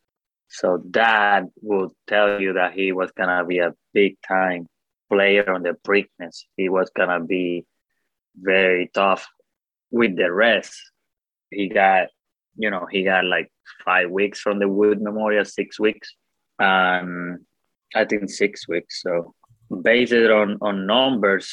So 0.47 0.81
that 0.91 1.43
would 1.61 1.89
tell 2.07 2.41
you 2.41 2.53
that 2.53 2.73
he 2.73 2.93
was 2.93 3.11
gonna 3.11 3.43
be 3.45 3.59
a 3.59 3.75
big 3.93 4.15
time 4.25 4.67
player 5.11 5.49
on 5.51 5.63
the 5.63 5.75
Preakness. 5.85 6.45
He 6.55 6.69
was 6.69 6.89
gonna 6.95 7.19
be 7.19 7.65
very 8.35 8.89
tough 8.93 9.27
with 9.91 10.15
the 10.15 10.31
rest. 10.31 10.73
He 11.51 11.67
got, 11.67 12.07
you 12.55 12.69
know, 12.69 12.87
he 12.89 13.03
got 13.03 13.25
like 13.25 13.51
five 13.83 14.09
weeks 14.09 14.39
from 14.39 14.59
the 14.59 14.69
Wood 14.69 15.01
Memorial, 15.01 15.43
six 15.43 15.77
weeks, 15.77 16.15
and 16.59 17.39
I 17.93 18.05
think 18.05 18.29
six 18.29 18.69
weeks. 18.69 19.01
So 19.01 19.33
based 19.83 20.13
on 20.13 20.59
on 20.61 20.85
numbers, 20.85 21.51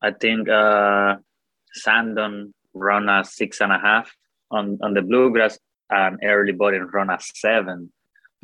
I 0.00 0.12
think 0.12 0.48
uh, 0.48 1.16
Zandon 1.84 2.52
run 2.78 3.08
a 3.08 3.24
six 3.24 3.60
and 3.60 3.72
a 3.72 3.78
half 3.78 4.14
on 4.50 4.78
on 4.82 4.94
the 4.94 5.02
bluegrass, 5.02 5.58
and 5.90 6.18
early 6.22 6.52
voting 6.52 6.86
run 6.92 7.10
a 7.10 7.18
7 7.20 7.90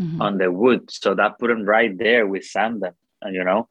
mm-hmm. 0.00 0.22
on 0.22 0.38
the 0.38 0.50
wood. 0.50 0.90
So 0.90 1.14
that 1.14 1.38
put 1.38 1.50
him 1.50 1.64
right 1.64 1.96
there 1.96 2.26
with 2.26 2.44
Zandon, 2.44 2.94
and 3.22 3.34
you 3.34 3.44
know, 3.44 3.68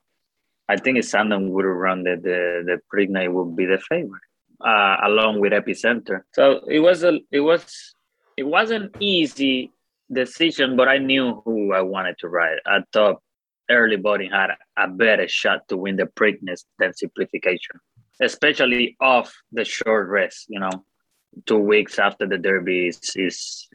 I 0.70 0.77
think 0.77 0.98
if 0.98 1.05
Zandon 1.05 1.50
would 1.50 1.65
have 1.65 1.75
run 1.75 2.03
the 2.03 2.15
the, 2.15 2.63
the 2.65 2.82
Preakness 2.91 3.32
would 3.32 3.55
be 3.55 3.65
the 3.65 3.79
favorite, 3.79 4.22
uh, 4.62 4.98
along 5.03 5.39
with 5.39 5.53
Epicenter. 5.53 6.22
So 6.34 6.62
it 6.67 6.79
was 6.79 7.03
a 7.03 7.20
it 7.32 7.41
was 7.41 7.96
it 8.38 8.43
wasn't 8.43 8.96
easy 9.00 9.72
decision, 10.12 10.75
but 10.75 10.88
I 10.88 10.98
knew 10.98 11.41
who 11.46 11.74
I 11.74 11.82
wanted 11.82 12.17
to 12.20 12.29
ride. 12.29 12.60
I 12.65 12.79
thought 12.91 13.22
early 13.70 13.96
voting 13.96 14.32
had 14.32 14.51
a 14.77 14.88
better 14.88 15.27
shot 15.27 15.67
to 15.70 15.77
win 15.77 15.96
the 15.96 16.05
Preakness 16.05 16.65
than 16.79 16.93
simplification, 16.93 17.79
especially 18.24 18.96
off 19.00 19.34
the 19.51 19.65
short 19.65 20.10
rest. 20.10 20.46
You 20.50 20.60
know, 20.60 20.86
two 21.46 21.60
weeks 21.60 22.00
after 22.00 22.27
the 22.27 22.38
Derby 22.38 22.88
is, 22.88 23.00
is 23.15 23.68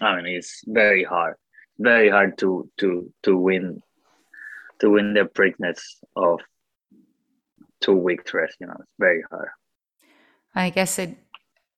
I 0.00 0.16
mean, 0.16 0.26
it's 0.26 0.62
very 0.66 1.04
hard, 1.04 1.34
very 1.78 2.08
hard 2.08 2.38
to 2.38 2.70
to 2.78 3.12
to 3.24 3.36
win 3.36 3.82
to 4.80 4.90
win 4.90 5.14
the 5.14 5.24
Preakness 5.24 5.80
of 6.14 6.40
two 7.80 7.94
week 7.94 8.32
rest. 8.32 8.56
You 8.60 8.68
know, 8.68 8.76
it's 8.78 8.92
very 8.98 9.22
hard. 9.30 9.48
I 10.54 10.70
guess 10.70 10.98
it 10.98 11.16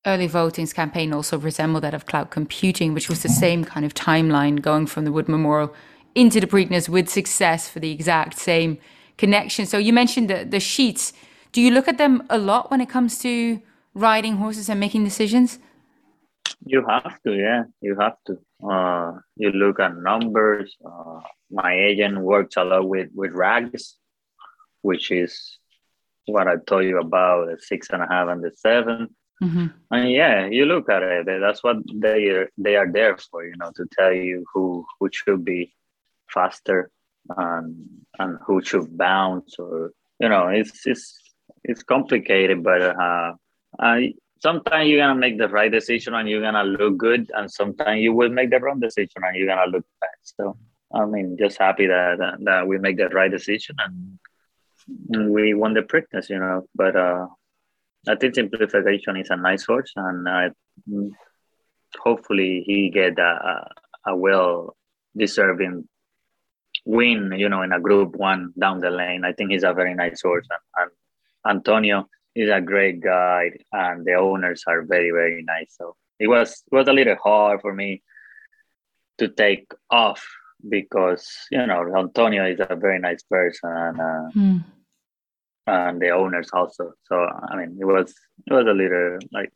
early 0.06 0.28
voting's 0.28 0.72
campaign 0.72 1.12
also 1.12 1.38
resembled 1.38 1.82
that 1.82 1.94
of 1.94 2.06
cloud 2.06 2.30
computing, 2.30 2.94
which 2.94 3.08
was 3.08 3.22
the 3.22 3.28
same 3.28 3.64
kind 3.64 3.84
of 3.84 3.94
timeline 3.94 4.62
going 4.62 4.86
from 4.86 5.04
the 5.04 5.12
Wood 5.12 5.28
Memorial 5.28 5.74
into 6.14 6.40
the 6.40 6.46
Preakness 6.46 6.88
with 6.88 7.08
success 7.08 7.68
for 7.68 7.80
the 7.80 7.90
exact 7.90 8.38
same 8.38 8.78
connection. 9.16 9.66
So 9.66 9.78
you 9.78 9.92
mentioned 9.92 10.30
the, 10.30 10.44
the 10.44 10.60
sheets. 10.60 11.12
Do 11.52 11.60
you 11.60 11.70
look 11.70 11.88
at 11.88 11.98
them 11.98 12.22
a 12.28 12.38
lot 12.38 12.70
when 12.70 12.80
it 12.80 12.88
comes 12.88 13.18
to 13.20 13.60
riding 13.94 14.36
horses 14.36 14.68
and 14.68 14.78
making 14.78 15.04
decisions? 15.04 15.58
You 16.64 16.84
have 16.88 17.20
to, 17.22 17.34
yeah, 17.34 17.64
you 17.80 17.96
have 17.98 18.16
to. 18.26 18.38
Uh, 18.66 19.18
you 19.36 19.50
look 19.50 19.80
at 19.80 19.96
numbers. 19.96 20.76
Uh, 20.84 21.20
my 21.50 21.72
agent 21.74 22.18
works 22.18 22.56
a 22.56 22.64
lot 22.64 22.88
with 22.88 23.08
with 23.14 23.32
rags, 23.32 23.96
which 24.82 25.10
is 25.10 25.58
what 26.26 26.48
I 26.48 26.56
told 26.66 26.84
you 26.84 26.98
about 26.98 27.46
the 27.46 27.58
six 27.60 27.88
and 27.90 28.02
a 28.02 28.06
half 28.06 28.28
and 28.28 28.42
the 28.42 28.52
7 28.54 29.08
mm-hmm. 29.42 29.66
And 29.90 30.10
yeah, 30.10 30.46
you 30.46 30.66
look 30.66 30.90
at 30.90 31.02
it. 31.02 31.26
That's 31.26 31.62
what 31.64 31.76
they 31.94 32.28
are. 32.28 32.50
They 32.58 32.76
are 32.76 32.90
there 32.90 33.16
for, 33.16 33.44
you 33.44 33.54
know, 33.56 33.72
to 33.76 33.86
tell 33.98 34.12
you 34.12 34.44
who 34.52 34.84
who 34.98 35.08
should 35.12 35.44
be 35.44 35.74
faster 36.28 36.90
and 37.36 37.88
and 38.18 38.38
who 38.46 38.62
should 38.62 38.96
bounce 38.96 39.58
or 39.58 39.92
you 40.20 40.28
know, 40.28 40.48
it's 40.48 40.86
it's 40.86 41.18
it's 41.64 41.82
complicated, 41.82 42.62
but 42.62 42.82
uh, 42.82 43.32
I 43.78 44.14
sometimes 44.40 44.88
you're 44.88 45.00
gonna 45.00 45.18
make 45.18 45.38
the 45.38 45.48
right 45.48 45.70
decision 45.70 46.14
and 46.14 46.28
you're 46.28 46.42
gonna 46.42 46.64
look 46.64 46.96
good, 46.96 47.30
and 47.34 47.50
sometimes 47.50 48.00
you 48.00 48.12
will 48.12 48.30
make 48.30 48.50
the 48.50 48.60
wrong 48.60 48.80
decision 48.80 49.22
and 49.22 49.36
you're 49.36 49.48
gonna 49.48 49.70
look 49.70 49.84
bad. 50.00 50.10
So 50.22 50.56
I 50.92 51.04
mean, 51.04 51.36
just 51.38 51.58
happy 51.58 51.86
that 51.86 52.18
that, 52.18 52.44
that 52.44 52.66
we 52.66 52.78
make 52.78 52.96
the 52.96 53.08
right 53.08 53.30
decision 53.30 53.76
and, 53.78 54.18
and 55.10 55.30
we 55.30 55.54
won 55.54 55.74
the 55.74 55.82
Preakness, 55.82 56.30
you 56.30 56.38
know. 56.38 56.66
But 56.74 56.96
uh, 56.96 57.26
I 58.06 58.16
think 58.16 58.34
simplification 58.34 59.16
is 59.16 59.30
a 59.30 59.36
nice 59.36 59.64
horse, 59.64 59.92
and 59.96 60.28
I, 60.28 60.50
hopefully 61.98 62.62
he 62.66 62.90
get 62.90 63.18
a, 63.18 63.68
a 64.06 64.16
well 64.16 64.76
deserving 65.16 65.88
win, 66.84 67.32
you 67.36 67.48
know, 67.48 67.62
in 67.62 67.72
a 67.72 67.80
Group 67.80 68.16
One 68.16 68.52
down 68.58 68.80
the 68.80 68.90
lane. 68.90 69.24
I 69.24 69.32
think 69.32 69.50
he's 69.50 69.64
a 69.64 69.74
very 69.74 69.94
nice 69.94 70.22
horse, 70.22 70.46
and, 70.50 70.84
and 70.84 70.90
Antonio 71.46 72.08
is 72.34 72.50
a 72.50 72.60
great 72.60 73.00
guy, 73.00 73.50
and 73.72 74.04
the 74.04 74.14
owners 74.14 74.62
are 74.66 74.82
very 74.82 75.10
very 75.10 75.42
nice. 75.42 75.74
So 75.76 75.96
it 76.18 76.28
was 76.28 76.62
it 76.70 76.74
was 76.74 76.88
a 76.88 76.92
little 76.92 77.16
hard 77.16 77.60
for 77.60 77.74
me 77.74 78.02
to 79.18 79.28
take 79.28 79.72
off 79.90 80.26
because 80.68 81.28
you 81.50 81.66
know 81.66 81.96
Antonio 81.96 82.46
is 82.46 82.60
a 82.60 82.76
very 82.76 82.98
nice 82.98 83.22
person 83.22 83.70
and, 83.70 84.00
uh, 84.00 84.28
mm. 84.34 84.64
and 85.66 86.00
the 86.00 86.10
owners 86.10 86.50
also. 86.52 86.92
So 87.04 87.28
I 87.50 87.56
mean, 87.56 87.78
it 87.80 87.84
was 87.84 88.14
it 88.46 88.52
was 88.52 88.66
a 88.66 88.72
little 88.72 89.18
like 89.32 89.52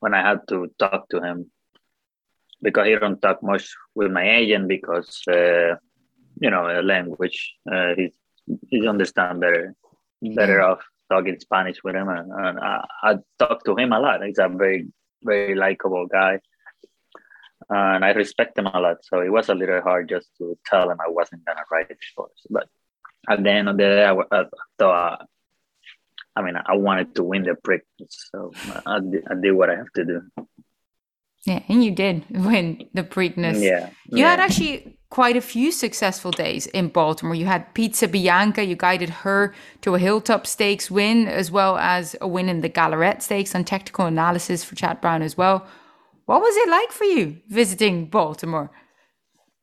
when 0.00 0.14
I 0.14 0.22
had 0.22 0.40
to 0.48 0.70
talk 0.78 1.08
to 1.10 1.20
him 1.20 1.50
because 2.62 2.86
he 2.86 2.94
don't 2.96 3.20
talk 3.20 3.42
much 3.42 3.74
with 3.94 4.10
my 4.10 4.28
agent 4.28 4.68
because 4.68 5.22
uh, 5.28 5.76
you 6.40 6.50
know 6.50 6.80
language 6.82 7.54
uh, 7.70 7.94
he 7.96 8.12
he 8.68 8.88
understand 8.88 9.40
better 9.40 9.74
better 10.34 10.60
off 10.60 10.82
talking 11.10 11.38
Spanish 11.40 11.82
with 11.82 11.94
him, 11.94 12.08
and, 12.08 12.30
and 12.32 12.58
I, 12.60 12.84
I 13.02 13.14
talk 13.38 13.64
to 13.64 13.76
him 13.76 13.92
a 13.92 14.00
lot. 14.00 14.24
He's 14.24 14.38
a 14.38 14.48
very, 14.48 14.88
very 15.22 15.54
likable 15.54 16.06
guy, 16.06 16.40
and 17.68 18.04
I 18.04 18.10
respect 18.10 18.58
him 18.58 18.66
a 18.66 18.80
lot. 18.80 18.98
So 19.02 19.20
it 19.20 19.30
was 19.30 19.48
a 19.48 19.54
little 19.54 19.80
hard 19.82 20.08
just 20.08 20.28
to 20.38 20.56
tell 20.66 20.90
him 20.90 20.98
I 21.00 21.10
wasn't 21.10 21.44
gonna 21.44 21.64
write 21.70 21.96
shorts. 22.00 22.46
But 22.48 22.68
at 23.28 23.42
the 23.42 23.50
end 23.50 23.68
of 23.68 23.76
the 23.76 23.82
day, 23.82 24.04
I, 24.04 24.14
I 24.14 24.44
thought, 24.78 25.26
I 26.36 26.42
mean, 26.42 26.54
I 26.56 26.76
wanted 26.76 27.14
to 27.16 27.24
win 27.24 27.42
the 27.42 27.56
prick, 27.56 27.84
so 28.08 28.52
I, 28.86 28.96
I 28.96 29.34
did 29.40 29.52
what 29.52 29.70
I 29.70 29.76
have 29.76 29.92
to 29.96 30.04
do. 30.04 30.22
Yeah, 31.46 31.62
and 31.68 31.82
you 31.82 31.90
did 31.90 32.24
win 32.30 32.88
the 32.94 33.02
Preakness. 33.02 33.62
Yeah. 33.62 33.90
You 34.06 34.18
yeah. 34.18 34.30
had 34.30 34.40
actually 34.40 34.96
quite 35.10 35.36
a 35.36 35.40
few 35.40 35.72
successful 35.72 36.30
days 36.30 36.66
in 36.66 36.88
Baltimore. 36.88 37.34
You 37.34 37.46
had 37.46 37.74
Pizza 37.74 38.06
Bianca, 38.06 38.64
you 38.64 38.76
guided 38.76 39.10
her 39.10 39.52
to 39.80 39.96
a 39.96 39.98
Hilltop 39.98 40.46
Stakes 40.46 40.90
win, 40.90 41.26
as 41.26 41.50
well 41.50 41.76
as 41.78 42.14
a 42.20 42.28
win 42.28 42.48
in 42.48 42.60
the 42.60 42.68
Gallorette 42.68 43.22
Stakes 43.22 43.54
on 43.54 43.64
technical 43.64 44.06
analysis 44.06 44.62
for 44.62 44.76
Chad 44.76 45.00
Brown 45.00 45.22
as 45.22 45.36
well. 45.36 45.66
What 46.26 46.40
was 46.40 46.56
it 46.56 46.68
like 46.68 46.92
for 46.92 47.04
you 47.04 47.38
visiting 47.48 48.06
Baltimore? 48.06 48.70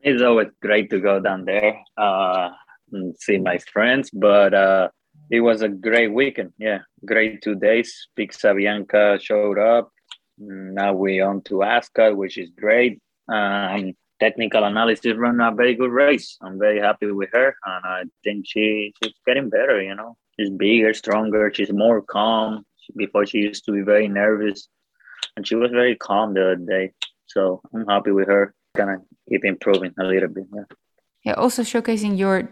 It's 0.00 0.22
always 0.22 0.48
great 0.60 0.90
to 0.90 1.00
go 1.00 1.18
down 1.18 1.46
there 1.46 1.80
uh, 1.96 2.50
and 2.92 3.16
see 3.18 3.38
my 3.38 3.56
friends, 3.56 4.10
but 4.10 4.52
uh, 4.52 4.88
it 5.30 5.40
was 5.40 5.62
a 5.62 5.68
great 5.68 6.12
weekend. 6.12 6.52
Yeah, 6.58 6.80
great 7.06 7.42
two 7.42 7.54
days. 7.54 8.08
Pizza 8.14 8.54
Bianca 8.54 9.18
showed 9.20 9.58
up. 9.58 9.90
Now 10.38 10.94
we 10.94 11.20
on 11.20 11.42
to 11.42 11.62
Ascot, 11.62 12.16
which 12.16 12.38
is 12.38 12.50
great. 12.50 13.00
Um, 13.28 13.94
technical 14.20 14.64
analysis 14.64 15.16
run 15.16 15.40
a 15.40 15.52
very 15.52 15.74
good 15.74 15.90
race. 15.90 16.36
I'm 16.40 16.58
very 16.58 16.80
happy 16.80 17.10
with 17.10 17.30
her, 17.32 17.56
and 17.64 17.84
I 17.84 18.02
think 18.24 18.46
she 18.46 18.92
she's 19.02 19.14
getting 19.26 19.50
better. 19.50 19.82
You 19.82 19.94
know, 19.94 20.16
she's 20.38 20.50
bigger, 20.50 20.94
stronger. 20.94 21.52
She's 21.54 21.72
more 21.72 22.02
calm. 22.02 22.64
Before 22.96 23.26
she 23.26 23.38
used 23.38 23.66
to 23.66 23.72
be 23.72 23.82
very 23.82 24.08
nervous, 24.08 24.68
and 25.36 25.46
she 25.46 25.54
was 25.54 25.70
very 25.70 25.94
calm 25.94 26.34
the 26.34 26.52
other 26.52 26.56
day. 26.56 26.92
So 27.26 27.60
I'm 27.74 27.86
happy 27.86 28.12
with 28.12 28.28
her. 28.28 28.54
Gonna 28.76 28.98
keep 29.28 29.44
improving 29.44 29.92
a 29.98 30.04
little 30.04 30.28
bit. 30.28 30.46
Yeah. 30.54 30.62
Yeah. 31.24 31.32
Also 31.34 31.62
showcasing 31.62 32.16
your 32.16 32.50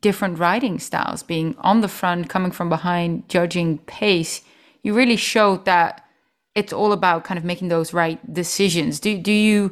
different 0.00 0.38
riding 0.38 0.80
styles, 0.80 1.22
being 1.22 1.54
on 1.58 1.80
the 1.80 1.88
front, 1.88 2.28
coming 2.28 2.50
from 2.50 2.68
behind, 2.68 3.28
judging 3.28 3.78
pace. 3.78 4.42
You 4.82 4.94
really 4.94 5.16
showed 5.16 5.64
that 5.66 6.05
it's 6.56 6.72
all 6.72 6.92
about 6.92 7.24
kind 7.24 7.38
of 7.38 7.44
making 7.44 7.68
those 7.68 7.92
right 7.92 8.18
decisions. 8.32 8.98
Do 8.98 9.16
do 9.18 9.32
you 9.32 9.70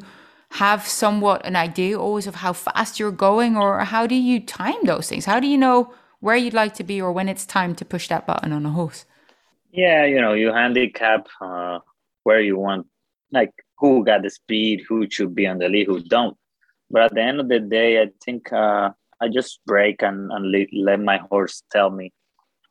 have 0.51 0.87
somewhat 0.87 1.45
an 1.45 1.55
idea 1.55 1.99
always 1.99 2.27
of 2.27 2.35
how 2.35 2.53
fast 2.53 2.99
you're 2.99 3.11
going, 3.11 3.57
or 3.57 3.79
how 3.83 4.07
do 4.07 4.15
you 4.15 4.39
time 4.39 4.81
those 4.83 5.09
things? 5.09 5.25
How 5.25 5.39
do 5.39 5.47
you 5.47 5.57
know 5.57 5.93
where 6.21 6.37
you'd 6.37 6.53
like 6.53 6.73
to 6.75 6.83
be, 6.83 7.01
or 7.01 7.11
when 7.11 7.27
it's 7.27 7.45
time 7.45 7.75
to 7.75 7.83
push 7.83 8.07
that 8.07 8.25
button 8.25 8.53
on 8.53 8.65
a 8.65 8.69
horse? 8.69 9.05
Yeah, 9.71 10.05
you 10.05 10.21
know, 10.21 10.33
you 10.33 10.53
handicap 10.53 11.27
uh, 11.41 11.79
where 12.23 12.39
you 12.39 12.57
want, 12.57 12.87
like 13.31 13.51
who 13.77 14.05
got 14.05 14.21
the 14.21 14.29
speed, 14.29 14.83
who 14.87 15.09
should 15.09 15.35
be 15.35 15.47
on 15.47 15.57
the 15.57 15.67
lead, 15.67 15.87
who 15.87 16.01
don't. 16.01 16.37
But 16.89 17.01
at 17.03 17.15
the 17.15 17.21
end 17.21 17.39
of 17.39 17.49
the 17.49 17.59
day, 17.59 18.01
I 18.01 18.07
think 18.23 18.53
uh, 18.53 18.91
I 19.19 19.27
just 19.27 19.59
break 19.65 20.01
and, 20.01 20.31
and 20.31 20.51
let, 20.51 20.67
let 20.71 20.99
my 21.01 21.17
horse 21.17 21.63
tell 21.71 21.89
me 21.89 22.13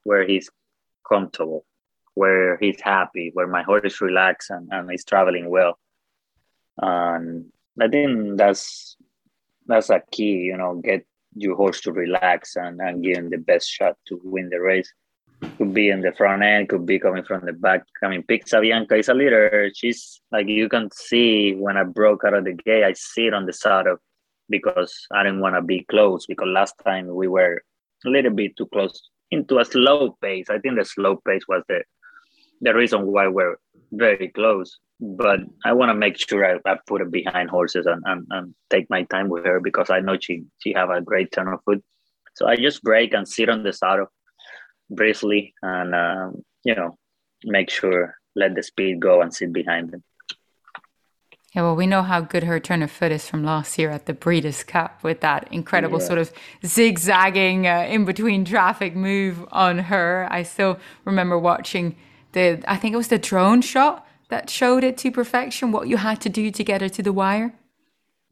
where 0.04 0.26
he's 0.26 0.49
comfortable, 1.06 1.66
where 2.14 2.56
he's 2.59 2.80
happy, 2.80 3.30
where 3.35 3.47
my 3.47 3.62
horse 3.62 3.85
is 3.85 4.00
relaxed 4.00 4.50
and, 4.50 4.68
and 4.73 4.90
he's 4.90 5.04
traveling 5.04 5.50
well. 5.50 5.78
And 6.78 7.47
I 7.80 7.88
think 7.88 8.38
that's 8.38 8.97
that's 9.66 9.90
a 9.90 10.02
key, 10.11 10.50
you 10.50 10.56
know, 10.56 10.76
get 10.76 11.06
your 11.37 11.56
horse 11.56 11.80
to 11.83 11.92
relax 11.92 12.56
and, 12.56 12.80
and 12.80 13.02
give 13.02 13.16
him 13.16 13.30
the 13.30 13.38
best 13.38 13.68
shot 13.68 13.97
to 14.06 14.21
win 14.23 14.49
the 14.50 14.61
race. 14.61 14.92
Could 15.59 15.75
be 15.75 15.90
in 15.90 16.00
the 16.00 16.12
front 16.12 16.42
end, 16.42 16.68
could 16.68 16.87
be 16.87 16.99
coming 16.99 17.25
from 17.25 17.44
the 17.44 17.52
back. 17.52 17.85
I 18.02 18.09
mean, 18.09 18.23
Pizza 18.23 18.61
Bianca 18.61 18.97
is 18.97 19.09
a 19.09 19.14
leader. 19.14 19.71
She's 19.75 20.21
like 20.30 20.49
you 20.49 20.68
can 20.68 20.90
see 20.92 21.54
when 21.54 21.76
I 21.76 21.83
broke 21.83 22.25
out 22.25 22.35
of 22.35 22.44
the 22.44 22.52
gate, 22.52 22.85
I 22.85 22.92
see 22.94 23.26
it 23.26 23.35
on 23.35 23.47
the 23.47 23.52
saddle 23.52 23.97
because 24.49 25.07
I 25.12 25.22
didn't 25.22 25.40
want 25.40 25.57
to 25.57 25.62
be 25.62 25.85
close 25.85 26.27
because 26.27 26.48
last 26.48 26.74
time 26.85 27.12
we 27.14 27.29
were 27.29 27.62
a 28.07 28.09
little 28.09 28.33
bit 28.33 28.57
too 28.57 28.66
close 28.66 29.11
into 29.31 29.59
a 29.59 29.64
slow 29.64 30.16
pace. 30.22 30.48
I 30.50 30.59
think 30.59 30.77
the 30.77 30.85
slow 30.85 31.16
pace 31.16 31.42
was 31.48 31.62
the 31.68 31.83
the 32.61 32.75
reason 32.75 33.07
why 33.07 33.29
we're 33.29 33.57
very 33.93 34.29
close. 34.29 34.79
But 35.01 35.40
I 35.64 35.73
want 35.73 35.90
to 35.90 35.95
make 35.95 36.17
sure 36.17 36.45
I, 36.45 36.71
I 36.71 36.77
put 36.87 37.01
her 37.01 37.07
behind 37.07 37.51
horses 37.51 37.87
and, 37.87 38.03
and, 38.07 38.27
and 38.31 38.55
take 38.71 38.88
my 38.88 39.03
time 39.05 39.29
with 39.29 39.45
her 39.45 39.61
because 39.61 39.90
I 39.90 40.01
know 40.01 40.17
she 40.21 40.45
she 40.59 40.73
have 40.73 40.90
a 40.90 41.01
great 41.01 41.33
turn 41.33 41.49
of 41.49 41.61
foot. 41.64 41.83
So 42.35 42.47
I 42.47 42.57
just 42.57 42.83
break 42.83 43.12
and 43.12 43.29
sit 43.29 43.49
on 43.49 43.62
the 43.62 43.73
saddle 43.73 44.07
briefly 44.90 45.55
and 45.62 45.95
um, 45.95 46.43
you 46.64 46.75
know 46.75 46.97
make 47.45 47.71
sure 47.71 48.14
let 48.37 48.55
the 48.55 48.62
speed 48.62 49.01
go 49.01 49.21
and 49.21 49.35
sit 49.35 49.53
behind 49.53 49.90
them. 49.90 50.03
Yeah, 51.55 51.62
well, 51.62 51.77
we 51.77 51.87
know 51.87 52.03
how 52.03 52.21
good 52.21 52.43
her 52.43 52.59
turn 52.59 52.83
of 52.83 52.90
foot 52.90 53.12
is 53.12 53.29
from 53.29 53.45
last 53.45 53.79
year 53.79 53.90
at 53.90 54.07
the 54.07 54.12
Breeders' 54.12 54.64
Cup 54.64 55.05
with 55.05 55.21
that 55.21 55.47
incredible 55.53 56.01
yeah. 56.01 56.07
sort 56.07 56.19
of 56.19 56.33
zigzagging 56.67 57.69
uh, 57.69 57.87
in 57.88 58.05
between 58.05 58.45
traffic 58.45 58.97
move 58.97 59.47
on 59.53 59.79
her. 59.79 60.27
I 60.31 60.43
still 60.43 60.81
remember 61.05 61.38
watching 61.38 61.95
the, 62.35 62.62
I 62.66 62.77
think 62.77 62.92
it 62.94 62.99
was 62.99 63.09
the 63.09 63.18
drone 63.18 63.62
shot 63.62 64.07
that 64.29 64.51
showed 64.51 64.85
it 64.85 64.99
to 64.99 65.11
perfection, 65.11 65.73
what 65.73 65.88
you 65.88 65.97
had 65.97 66.20
to 66.20 66.29
do 66.29 66.51
to 66.51 66.62
get 66.62 66.81
her 66.81 66.88
to 66.90 67.03
the 67.03 67.12
wire. 67.12 67.55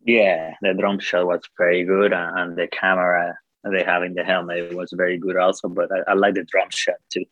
Yeah, 0.05 0.55
the 0.61 0.75
drone 0.75 0.99
shot 0.99 1.27
was 1.27 1.41
very 1.57 1.85
good, 1.85 2.13
and 2.13 2.57
the 2.57 2.69
camera 2.69 3.39
they 3.65 3.85
have 3.85 4.03
in 4.03 4.15
the 4.15 4.25
helmet 4.25 4.75
was 4.75 4.93
very 4.95 5.17
good 5.19 5.37
also. 5.37 5.69
But 5.69 5.89
I, 5.91 6.11
I 6.11 6.15
like 6.15 6.35
the 6.35 6.45
drum 6.45 6.69
shot 6.71 6.97
too 7.11 7.25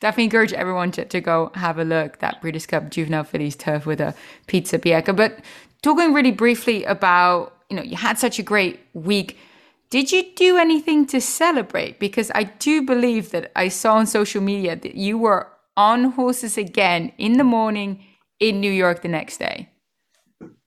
definitely 0.00 0.24
encourage 0.24 0.52
everyone 0.52 0.90
to, 0.92 1.04
to 1.04 1.20
go 1.20 1.50
have 1.54 1.78
a 1.78 1.84
look 1.84 2.18
that 2.18 2.40
Breeders' 2.40 2.66
Cup 2.66 2.90
Juvenile 2.90 3.24
Fillies 3.24 3.56
turf 3.56 3.86
with 3.86 4.00
a 4.00 4.14
pizza 4.46 4.78
bianca. 4.78 5.12
But 5.12 5.38
talking 5.82 6.12
really 6.12 6.32
briefly 6.32 6.84
about, 6.84 7.56
you 7.70 7.76
know, 7.76 7.82
you 7.82 7.96
had 7.96 8.18
such 8.18 8.38
a 8.38 8.42
great 8.42 8.80
week. 8.92 9.38
Did 9.88 10.10
you 10.10 10.34
do 10.34 10.56
anything 10.56 11.06
to 11.06 11.20
celebrate? 11.20 11.98
Because 11.98 12.30
I 12.34 12.44
do 12.44 12.82
believe 12.82 13.30
that 13.30 13.52
I 13.54 13.68
saw 13.68 13.94
on 13.94 14.06
social 14.06 14.42
media 14.42 14.74
that 14.76 14.96
you 14.96 15.16
were 15.18 15.48
on 15.76 16.12
horses 16.12 16.58
again 16.58 17.12
in 17.18 17.34
the 17.34 17.44
morning 17.44 18.04
in 18.40 18.60
New 18.60 18.70
York 18.70 19.02
the 19.02 19.08
next 19.08 19.38
day. 19.38 19.70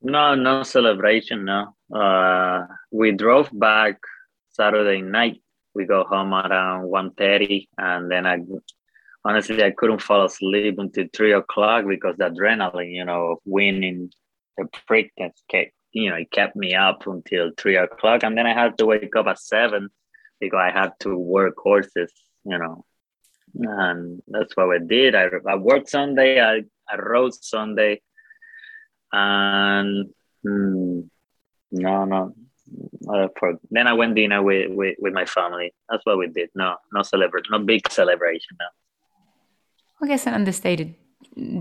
No, 0.02 0.36
no 0.36 0.64
celebration. 0.64 1.46
No, 1.46 1.76
uh, 1.94 2.66
we 2.92 3.12
drove 3.12 3.50
back 3.52 3.98
Saturday 4.52 5.02
night. 5.02 5.42
We 5.76 5.86
go 5.86 6.04
home 6.04 6.34
around 6.34 6.90
1.30 6.90 7.68
and 7.78 8.10
then 8.10 8.26
I 8.26 8.38
honestly, 9.26 9.64
I 9.64 9.72
couldn't 9.72 10.02
fall 10.02 10.26
asleep 10.26 10.80
until 10.80 11.06
three 11.14 11.34
o'clock 11.34 11.86
because 11.88 12.16
the 12.18 12.30
adrenaline, 12.30 12.94
you 12.94 13.06
know, 13.06 13.34
of 13.34 13.38
winning 13.46 14.12
the 14.58 14.68
Preakness 14.90 15.34
you 15.92 16.10
know, 16.10 16.16
it 16.16 16.32
kept 16.32 16.56
me 16.56 16.76
up 16.76 17.06
until 17.08 17.52
three 17.58 17.78
o'clock. 17.78 18.24
And 18.24 18.38
then 18.38 18.46
I 18.46 18.54
had 18.54 18.78
to 18.78 18.86
wake 18.86 19.16
up 19.16 19.28
at 19.28 19.40
seven 19.40 19.90
because 20.40 20.60
I 20.60 20.72
had 20.72 20.94
to 21.02 21.16
work 21.16 21.56
horses, 21.58 22.12
you 22.46 22.58
know. 22.58 22.86
And 23.56 24.22
that's 24.28 24.56
what 24.56 24.76
I 24.76 24.80
did. 24.80 25.16
I, 25.16 25.28
I 25.48 25.56
worked 25.56 25.90
Sunday, 25.90 26.40
I, 26.40 26.64
I 26.88 26.96
rode 26.98 27.34
Sunday. 27.34 28.02
And 29.12 30.10
hmm, 30.44 31.02
no, 31.72 32.06
no. 32.06 32.36
Uh, 33.12 33.28
for, 33.40 33.60
then 33.72 33.88
I 33.88 33.94
went 33.94 34.16
dinner 34.16 34.44
with, 34.44 34.72
with, 34.72 34.96
with 35.00 35.14
my 35.14 35.26
family. 35.26 35.74
That's 35.90 36.06
what 36.06 36.20
we 36.20 36.28
did. 36.28 36.50
No, 36.54 36.76
no 36.94 37.02
celebration, 37.02 37.52
no 37.52 37.60
big 37.60 37.92
celebration. 37.92 38.58
No. 38.60 38.68
I 40.02 40.08
guess 40.08 40.28
an 40.28 40.36
understated 40.36 40.94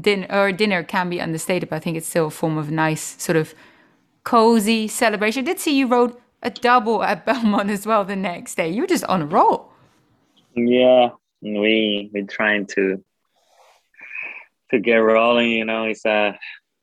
dinner 0.01 0.27
or 0.31 0.53
dinner 0.53 0.83
can 0.83 1.09
be 1.09 1.21
understated, 1.21 1.71
but 1.71 1.77
I 1.77 1.79
think 1.81 1.97
it's 1.97 2.07
still 2.07 2.27
a 2.27 2.31
form 2.31 2.59
of 2.59 2.71
nice 2.71 3.21
sort 3.21 3.37
of 3.37 3.55
cozy 4.29 4.87
celebration. 4.89 5.45
I 5.45 5.47
did 5.47 5.59
see 5.59 5.79
you 5.79 5.87
rode 5.87 6.15
a 6.43 6.51
double 6.51 7.03
at 7.03 7.25
Belmont 7.25 7.71
as 7.71 7.87
well 7.87 8.05
the 8.05 8.15
next 8.15 8.57
day. 8.57 8.69
You 8.69 8.83
were 8.83 8.87
just 8.87 9.05
on 9.05 9.23
a 9.23 9.27
roll. 9.27 9.73
Yeah, 10.55 11.11
we 11.41 12.11
we 12.13 12.25
trying 12.25 12.67
to 12.75 13.03
to 14.71 14.79
get 14.79 14.97
rolling. 14.97 15.51
You 15.53 15.65
know, 15.65 15.85
it's 15.85 16.05
a 16.05 16.39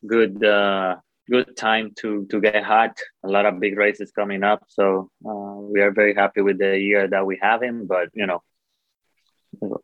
good 0.08 0.44
uh, 0.44 0.96
good 1.30 1.56
time 1.56 1.94
to 2.00 2.26
to 2.32 2.42
get 2.42 2.64
hot. 2.64 2.98
A 3.24 3.30
lot 3.30 3.46
of 3.46 3.60
big 3.60 3.78
races 3.78 4.12
coming 4.12 4.44
up, 4.44 4.64
so 4.68 5.12
uh, 5.24 5.58
we 5.74 5.82
are 5.82 5.92
very 5.92 6.16
happy 6.16 6.42
with 6.42 6.58
the 6.58 6.80
year 6.80 7.08
that 7.08 7.28
we 7.28 7.38
have 7.44 7.62
him. 7.62 7.86
But 7.86 8.10
you 8.16 8.26
know, 8.26 8.42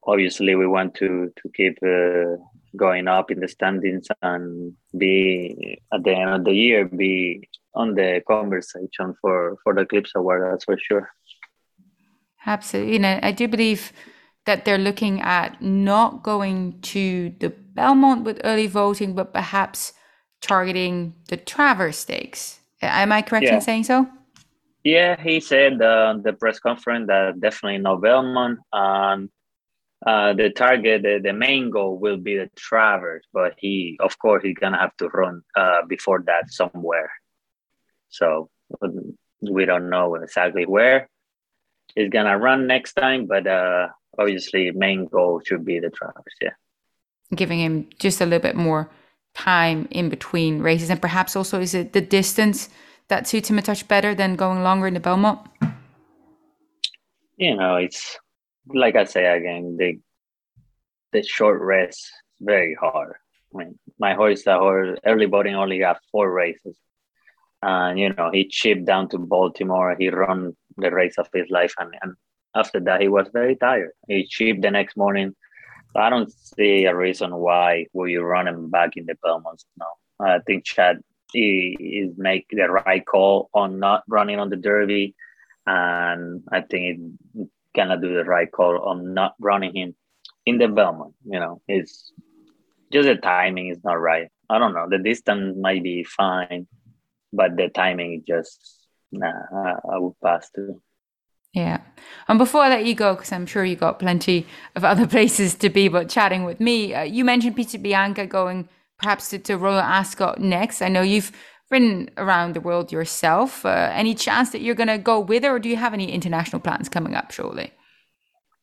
obviously 0.03 0.55
we 0.55 0.65
want 0.65 0.95
to 0.95 1.31
to 1.39 1.45
keep 1.57 1.77
uh, 1.83 2.41
going 2.75 3.07
up 3.07 3.31
in 3.31 3.39
the 3.39 3.47
standings 3.47 4.07
and 4.21 4.73
be 4.97 5.81
at 5.93 6.03
the 6.03 6.13
end 6.13 6.29
of 6.29 6.45
the 6.45 6.53
year 6.53 6.85
be 6.85 7.49
on 7.73 7.95
the 7.95 8.21
conversation 8.27 9.13
for 9.21 9.57
for 9.63 9.73
the 9.73 9.81
Eclipse 9.81 10.11
Award. 10.15 10.51
That's 10.51 10.65
for 10.65 10.77
sure. 10.77 11.09
Absolutely, 12.45 12.95
and 12.95 13.05
I 13.05 13.31
do 13.31 13.47
believe 13.47 13.91
that 14.45 14.65
they're 14.65 14.77
looking 14.77 15.21
at 15.21 15.61
not 15.61 16.23
going 16.23 16.81
to 16.81 17.33
the 17.39 17.49
Belmont 17.49 18.23
with 18.23 18.41
early 18.43 18.67
voting, 18.67 19.13
but 19.13 19.33
perhaps 19.33 19.93
targeting 20.41 21.13
the 21.29 21.37
Travers 21.37 21.97
Stakes. 21.97 22.59
Am 22.81 23.11
I 23.11 23.21
correct 23.21 23.45
yeah. 23.45 23.55
in 23.55 23.61
saying 23.61 23.83
so? 23.83 24.07
Yeah, 24.83 25.21
he 25.21 25.39
said 25.39 25.79
uh, 25.79 26.15
the 26.23 26.33
press 26.33 26.59
conference 26.59 27.07
that 27.07 27.39
definitely 27.39 27.77
no 27.77 27.97
Belmont. 27.97 28.59
and 28.73 29.29
uh, 30.05 30.33
the 30.33 30.49
target, 30.49 31.03
the, 31.03 31.19
the 31.21 31.33
main 31.33 31.69
goal 31.69 31.97
will 31.97 32.17
be 32.17 32.35
the 32.35 32.49
Travers, 32.55 33.23
but 33.33 33.53
he, 33.57 33.97
of 33.99 34.17
course, 34.17 34.43
he's 34.43 34.57
gonna 34.59 34.79
have 34.79 34.95
to 34.97 35.07
run 35.09 35.43
uh, 35.55 35.85
before 35.87 36.23
that 36.25 36.51
somewhere. 36.51 37.11
So 38.09 38.49
we 39.41 39.65
don't 39.65 39.89
know 39.89 40.15
exactly 40.15 40.65
where 40.65 41.07
he's 41.95 42.09
gonna 42.09 42.37
run 42.37 42.65
next 42.65 42.93
time, 42.93 43.27
but 43.27 43.45
uh, 43.45 43.89
obviously, 44.17 44.71
main 44.71 45.05
goal 45.05 45.41
should 45.45 45.65
be 45.65 45.79
the 45.79 45.91
Travers. 45.91 46.33
Yeah, 46.41 46.49
giving 47.35 47.59
him 47.59 47.87
just 47.99 48.21
a 48.21 48.25
little 48.25 48.41
bit 48.41 48.55
more 48.55 48.89
time 49.35 49.87
in 49.91 50.09
between 50.09 50.61
races, 50.61 50.89
and 50.89 50.99
perhaps 50.99 51.35
also 51.35 51.61
is 51.61 51.75
it 51.75 51.93
the 51.93 52.01
distance 52.01 52.69
that 53.07 53.27
suits 53.27 53.51
him 53.51 53.59
a 53.59 53.61
touch 53.61 53.87
better 53.87 54.15
than 54.15 54.35
going 54.35 54.63
longer 54.63 54.87
in 54.87 54.95
the 54.95 54.99
Belmont? 54.99 55.39
You 57.37 57.55
know, 57.55 57.75
it's 57.75 58.17
like 58.67 58.95
I 58.95 59.05
say 59.05 59.25
again, 59.25 59.77
the 59.77 59.99
the 61.13 61.23
short 61.23 61.61
race 61.61 62.09
very 62.39 62.75
hard. 62.75 63.15
I 63.53 63.57
mean, 63.57 63.79
my 63.99 64.13
horse, 64.13 64.43
the 64.43 64.57
horse, 64.57 64.97
early 65.05 65.25
voting 65.25 65.55
only 65.55 65.79
got 65.79 65.99
four 66.11 66.31
races, 66.31 66.77
and 67.61 67.99
you 67.99 68.13
know 68.13 68.31
he 68.31 68.47
chipped 68.47 68.85
down 68.85 69.09
to 69.09 69.17
Baltimore. 69.17 69.95
He 69.97 70.09
run 70.09 70.55
the 70.77 70.91
race 70.91 71.17
of 71.17 71.27
his 71.33 71.49
life, 71.49 71.73
and, 71.77 71.93
and 72.01 72.15
after 72.55 72.79
that 72.81 73.01
he 73.01 73.07
was 73.07 73.27
very 73.33 73.55
tired. 73.55 73.91
He 74.07 74.25
chipped 74.25 74.61
the 74.61 74.71
next 74.71 74.95
morning. 74.95 75.35
I 75.95 76.09
don't 76.09 76.31
see 76.31 76.85
a 76.85 76.95
reason 76.95 77.35
why 77.35 77.87
we 77.93 78.15
run 78.15 78.47
him 78.47 78.69
back 78.69 78.95
in 78.95 79.05
the 79.05 79.15
Belmonts 79.21 79.65
now. 79.77 79.91
I 80.25 80.39
think 80.39 80.63
Chad 80.63 81.01
he 81.33 81.77
is 81.79 82.17
make 82.17 82.45
the 82.49 82.69
right 82.69 83.05
call 83.05 83.49
on 83.53 83.79
not 83.79 84.03
running 84.07 84.39
on 84.39 84.49
the 84.49 84.55
Derby, 84.55 85.15
and 85.65 86.43
I 86.51 86.61
think 86.61 86.99
it 87.35 87.49
gonna 87.75 87.99
do 87.99 88.13
the 88.13 88.23
right 88.23 88.51
call 88.51 88.79
on 88.89 89.13
not 89.13 89.35
running 89.39 89.75
him 89.75 89.95
in 90.45 90.57
the 90.57 90.67
Belmont. 90.67 91.13
You 91.25 91.39
know, 91.39 91.61
it's 91.67 92.11
just 92.91 93.07
the 93.07 93.15
timing 93.15 93.69
is 93.69 93.83
not 93.83 93.93
right. 93.93 94.29
I 94.49 94.59
don't 94.59 94.73
know. 94.73 94.87
The 94.89 94.99
distance 94.99 95.57
might 95.59 95.83
be 95.83 96.03
fine, 96.03 96.67
but 97.31 97.55
the 97.55 97.69
timing 97.69 98.23
just 98.27 98.59
nah. 99.11 99.31
I, 99.53 99.75
I 99.93 99.97
would 99.97 100.19
pass 100.23 100.49
too. 100.53 100.81
Yeah. 101.53 101.81
And 102.27 102.39
before 102.39 102.61
I 102.61 102.69
let 102.69 102.85
you 102.85 102.95
go, 102.95 103.13
because 103.13 103.31
I'm 103.31 103.45
sure 103.45 103.65
you 103.65 103.75
got 103.75 103.99
plenty 103.99 104.47
of 104.75 104.85
other 104.85 105.05
places 105.15 105.55
to 105.55 105.69
be, 105.69 105.87
but 105.87 106.09
chatting 106.09 106.43
with 106.43 106.59
me, 106.59 106.93
uh, 106.93 107.03
you 107.03 107.25
mentioned 107.25 107.55
Pizza 107.55 107.77
Bianca 107.77 108.25
going 108.25 108.69
perhaps 108.97 109.29
to, 109.29 109.39
to 109.39 109.57
Royal 109.57 109.79
Ascot 109.79 110.39
next. 110.39 110.81
I 110.81 110.87
know 110.87 111.01
you've 111.01 111.31
ridden 111.71 112.09
around 112.17 112.53
the 112.53 112.61
world 112.61 112.91
yourself. 112.91 113.65
Uh, 113.65 113.89
any 113.93 114.13
chance 114.13 114.51
that 114.51 114.61
you're 114.61 114.75
going 114.75 114.89
to 114.89 114.97
go 114.97 115.19
with 115.19 115.43
her, 115.43 115.55
or 115.55 115.59
do 115.59 115.69
you 115.69 115.77
have 115.77 115.93
any 115.93 116.11
international 116.11 116.59
plans 116.59 116.89
coming 116.89 117.15
up 117.15 117.31
shortly? 117.31 117.71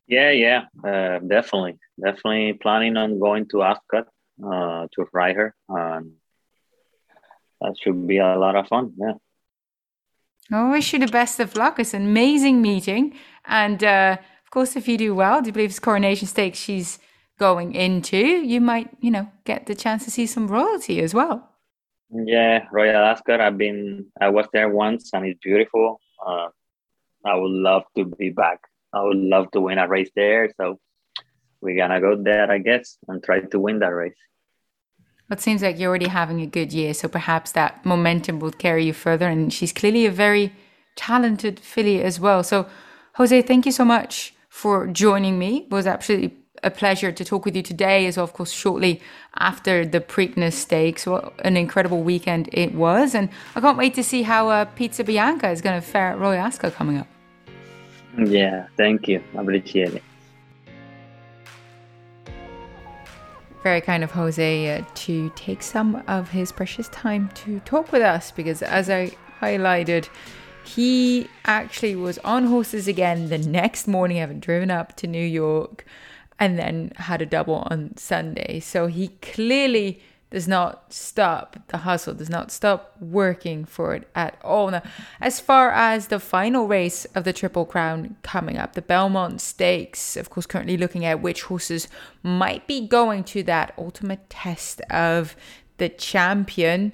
Yeah, 0.06 0.30
yeah, 0.30 0.64
uh, 0.84 1.18
definitely, 1.18 1.78
definitely 2.02 2.54
planning 2.54 2.96
on 2.96 3.18
going 3.18 3.46
to 3.48 3.62
Ascot 3.62 4.06
uh, 4.44 4.86
to 4.92 5.06
ride 5.12 5.36
her. 5.36 5.54
Um, 5.68 6.12
that 7.60 7.76
should 7.82 8.06
be 8.06 8.18
a 8.18 8.36
lot 8.38 8.56
of 8.56 8.68
fun. 8.68 8.94
Yeah. 8.96 9.14
I 10.50 10.70
wish 10.70 10.92
you 10.92 10.98
the 10.98 11.08
best 11.08 11.40
of 11.40 11.54
luck. 11.56 11.78
It's 11.78 11.92
an 11.92 12.02
amazing 12.02 12.62
meeting, 12.62 13.14
and 13.44 13.82
uh, 13.84 14.16
of 14.44 14.50
course, 14.50 14.76
if 14.76 14.88
you 14.88 14.96
do 14.96 15.14
well, 15.14 15.42
do 15.42 15.48
you 15.48 15.52
believe 15.52 15.70
it's 15.70 15.78
Coronation 15.78 16.26
Stakes 16.26 16.58
she's 16.58 16.98
going 17.38 17.74
into? 17.74 18.16
You 18.16 18.62
might, 18.62 18.88
you 19.00 19.10
know, 19.10 19.30
get 19.44 19.66
the 19.66 19.74
chance 19.74 20.04
to 20.04 20.10
see 20.10 20.26
some 20.26 20.48
royalty 20.48 21.02
as 21.02 21.12
well. 21.12 21.47
Yeah, 22.10 22.64
Royal 22.72 23.04
Ascot. 23.04 23.40
I've 23.40 23.58
been, 23.58 24.06
I 24.20 24.30
was 24.30 24.46
there 24.52 24.68
once, 24.68 25.10
and 25.12 25.26
it's 25.26 25.40
beautiful. 25.42 26.00
Uh, 26.24 26.48
I 27.24 27.34
would 27.34 27.50
love 27.50 27.84
to 27.96 28.04
be 28.04 28.30
back. 28.30 28.60
I 28.92 29.02
would 29.02 29.18
love 29.18 29.50
to 29.52 29.60
win 29.60 29.78
a 29.78 29.86
race 29.86 30.10
there. 30.16 30.50
So 30.56 30.78
we're 31.60 31.76
gonna 31.76 32.00
go 32.00 32.16
there, 32.20 32.50
I 32.50 32.58
guess, 32.58 32.96
and 33.08 33.22
try 33.22 33.40
to 33.40 33.60
win 33.60 33.80
that 33.80 33.88
race. 33.88 34.14
It 35.30 35.40
seems 35.40 35.62
like 35.62 35.78
you're 35.78 35.90
already 35.90 36.08
having 36.08 36.40
a 36.40 36.46
good 36.46 36.72
year, 36.72 36.94
so 36.94 37.06
perhaps 37.06 37.52
that 37.52 37.84
momentum 37.84 38.40
will 38.40 38.52
carry 38.52 38.86
you 38.86 38.94
further. 38.94 39.28
And 39.28 39.52
she's 39.52 39.74
clearly 39.74 40.06
a 40.06 40.10
very 40.10 40.54
talented 40.96 41.60
filly 41.60 42.02
as 42.02 42.18
well. 42.18 42.42
So, 42.42 42.66
Jose, 43.16 43.42
thank 43.42 43.66
you 43.66 43.72
so 43.72 43.84
much 43.84 44.34
for 44.48 44.86
joining 44.86 45.38
me. 45.38 45.64
It 45.64 45.70
was 45.70 45.86
absolutely 45.86 46.34
a 46.62 46.70
pleasure 46.70 47.12
to 47.12 47.24
talk 47.24 47.44
with 47.44 47.56
you 47.56 47.62
today, 47.62 48.06
as 48.06 48.16
well, 48.16 48.24
of 48.24 48.32
course, 48.32 48.50
shortly 48.50 49.00
after 49.36 49.84
the 49.84 50.00
Preakness 50.00 50.54
Stakes. 50.54 51.06
What 51.06 51.32
an 51.44 51.56
incredible 51.56 52.02
weekend 52.02 52.48
it 52.52 52.74
was. 52.74 53.14
And 53.14 53.28
I 53.54 53.60
can't 53.60 53.78
wait 53.78 53.94
to 53.94 54.02
see 54.02 54.22
how 54.22 54.48
uh, 54.48 54.64
Pizza 54.64 55.04
Bianca 55.04 55.50
is 55.50 55.60
going 55.60 55.80
to 55.80 55.86
fare 55.86 56.12
at 56.12 56.18
Royal 56.18 56.40
Ascot 56.40 56.74
coming 56.74 56.98
up. 56.98 57.06
Yeah, 58.16 58.66
thank 58.76 59.08
you. 59.08 59.22
I 59.36 59.42
appreciate 59.42 59.94
it. 59.94 60.02
very 63.62 63.80
kind 63.80 64.04
of 64.04 64.10
Jose 64.12 64.78
uh, 64.78 64.84
to 64.94 65.30
take 65.36 65.62
some 65.62 66.02
of 66.06 66.30
his 66.30 66.52
precious 66.52 66.88
time 66.88 67.28
to 67.34 67.60
talk 67.60 67.92
with 67.92 68.02
us 68.02 68.30
because, 68.30 68.62
as 68.62 68.88
I 68.88 69.10
highlighted, 69.40 70.08
he 70.64 71.28
actually 71.44 71.96
was 71.96 72.18
on 72.18 72.46
horses 72.46 72.88
again 72.88 73.28
the 73.28 73.38
next 73.38 73.86
morning, 73.86 74.18
having 74.18 74.40
driven 74.40 74.70
up 74.70 74.96
to 74.96 75.06
New 75.06 75.24
York 75.24 75.84
and 76.38 76.58
then 76.58 76.92
had 76.96 77.22
a 77.22 77.26
double 77.26 77.66
on 77.70 77.96
Sunday. 77.96 78.60
So 78.60 78.86
he 78.86 79.08
clearly 79.22 80.00
does 80.30 80.46
not 80.46 80.92
stop 80.92 81.56
the 81.68 81.78
hustle, 81.78 82.12
does 82.12 82.28
not 82.28 82.50
stop 82.50 82.94
working 83.00 83.64
for 83.64 83.94
it 83.94 84.06
at 84.14 84.38
all. 84.44 84.70
Now, 84.70 84.82
as 85.20 85.40
far 85.40 85.70
as 85.72 86.08
the 86.08 86.20
final 86.20 86.68
race 86.68 87.06
of 87.14 87.24
the 87.24 87.32
Triple 87.32 87.64
Crown 87.64 88.16
coming 88.22 88.58
up, 88.58 88.74
the 88.74 88.82
Belmont 88.82 89.40
Stakes, 89.40 90.16
of 90.16 90.28
course, 90.28 90.44
currently 90.44 90.76
looking 90.76 91.04
at 91.04 91.22
which 91.22 91.44
horses 91.44 91.88
might 92.22 92.66
be 92.66 92.86
going 92.86 93.24
to 93.24 93.42
that 93.44 93.72
ultimate 93.78 94.28
test 94.28 94.82
of 94.90 95.34
the 95.78 95.88
champion. 95.88 96.92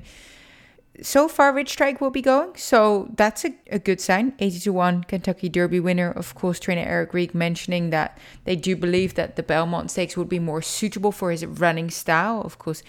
So 1.02 1.26
far, 1.26 1.52
Rich 1.52 1.70
Strike 1.70 2.00
will 2.00 2.10
be 2.10 2.22
going, 2.22 2.54
so 2.56 3.10
that's 3.16 3.44
a, 3.44 3.52
a 3.70 3.80
good 3.80 4.00
sign. 4.00 4.32
80 4.38 4.60
to 4.60 4.72
1 4.72 5.04
Kentucky 5.04 5.48
Derby 5.48 5.80
winner. 5.80 6.10
Of 6.10 6.36
course, 6.36 6.60
trainer 6.60 6.82
Eric 6.82 7.12
Reed 7.12 7.34
mentioning 7.34 7.90
that 7.90 8.16
they 8.44 8.54
do 8.54 8.76
believe 8.76 9.14
that 9.14 9.34
the 9.34 9.42
Belmont 9.42 9.90
Stakes 9.90 10.16
would 10.16 10.28
be 10.28 10.38
more 10.38 10.62
suitable 10.62 11.10
for 11.10 11.32
his 11.32 11.44
running 11.44 11.90
style. 11.90 12.40
Of 12.42 12.58
course, 12.58 12.84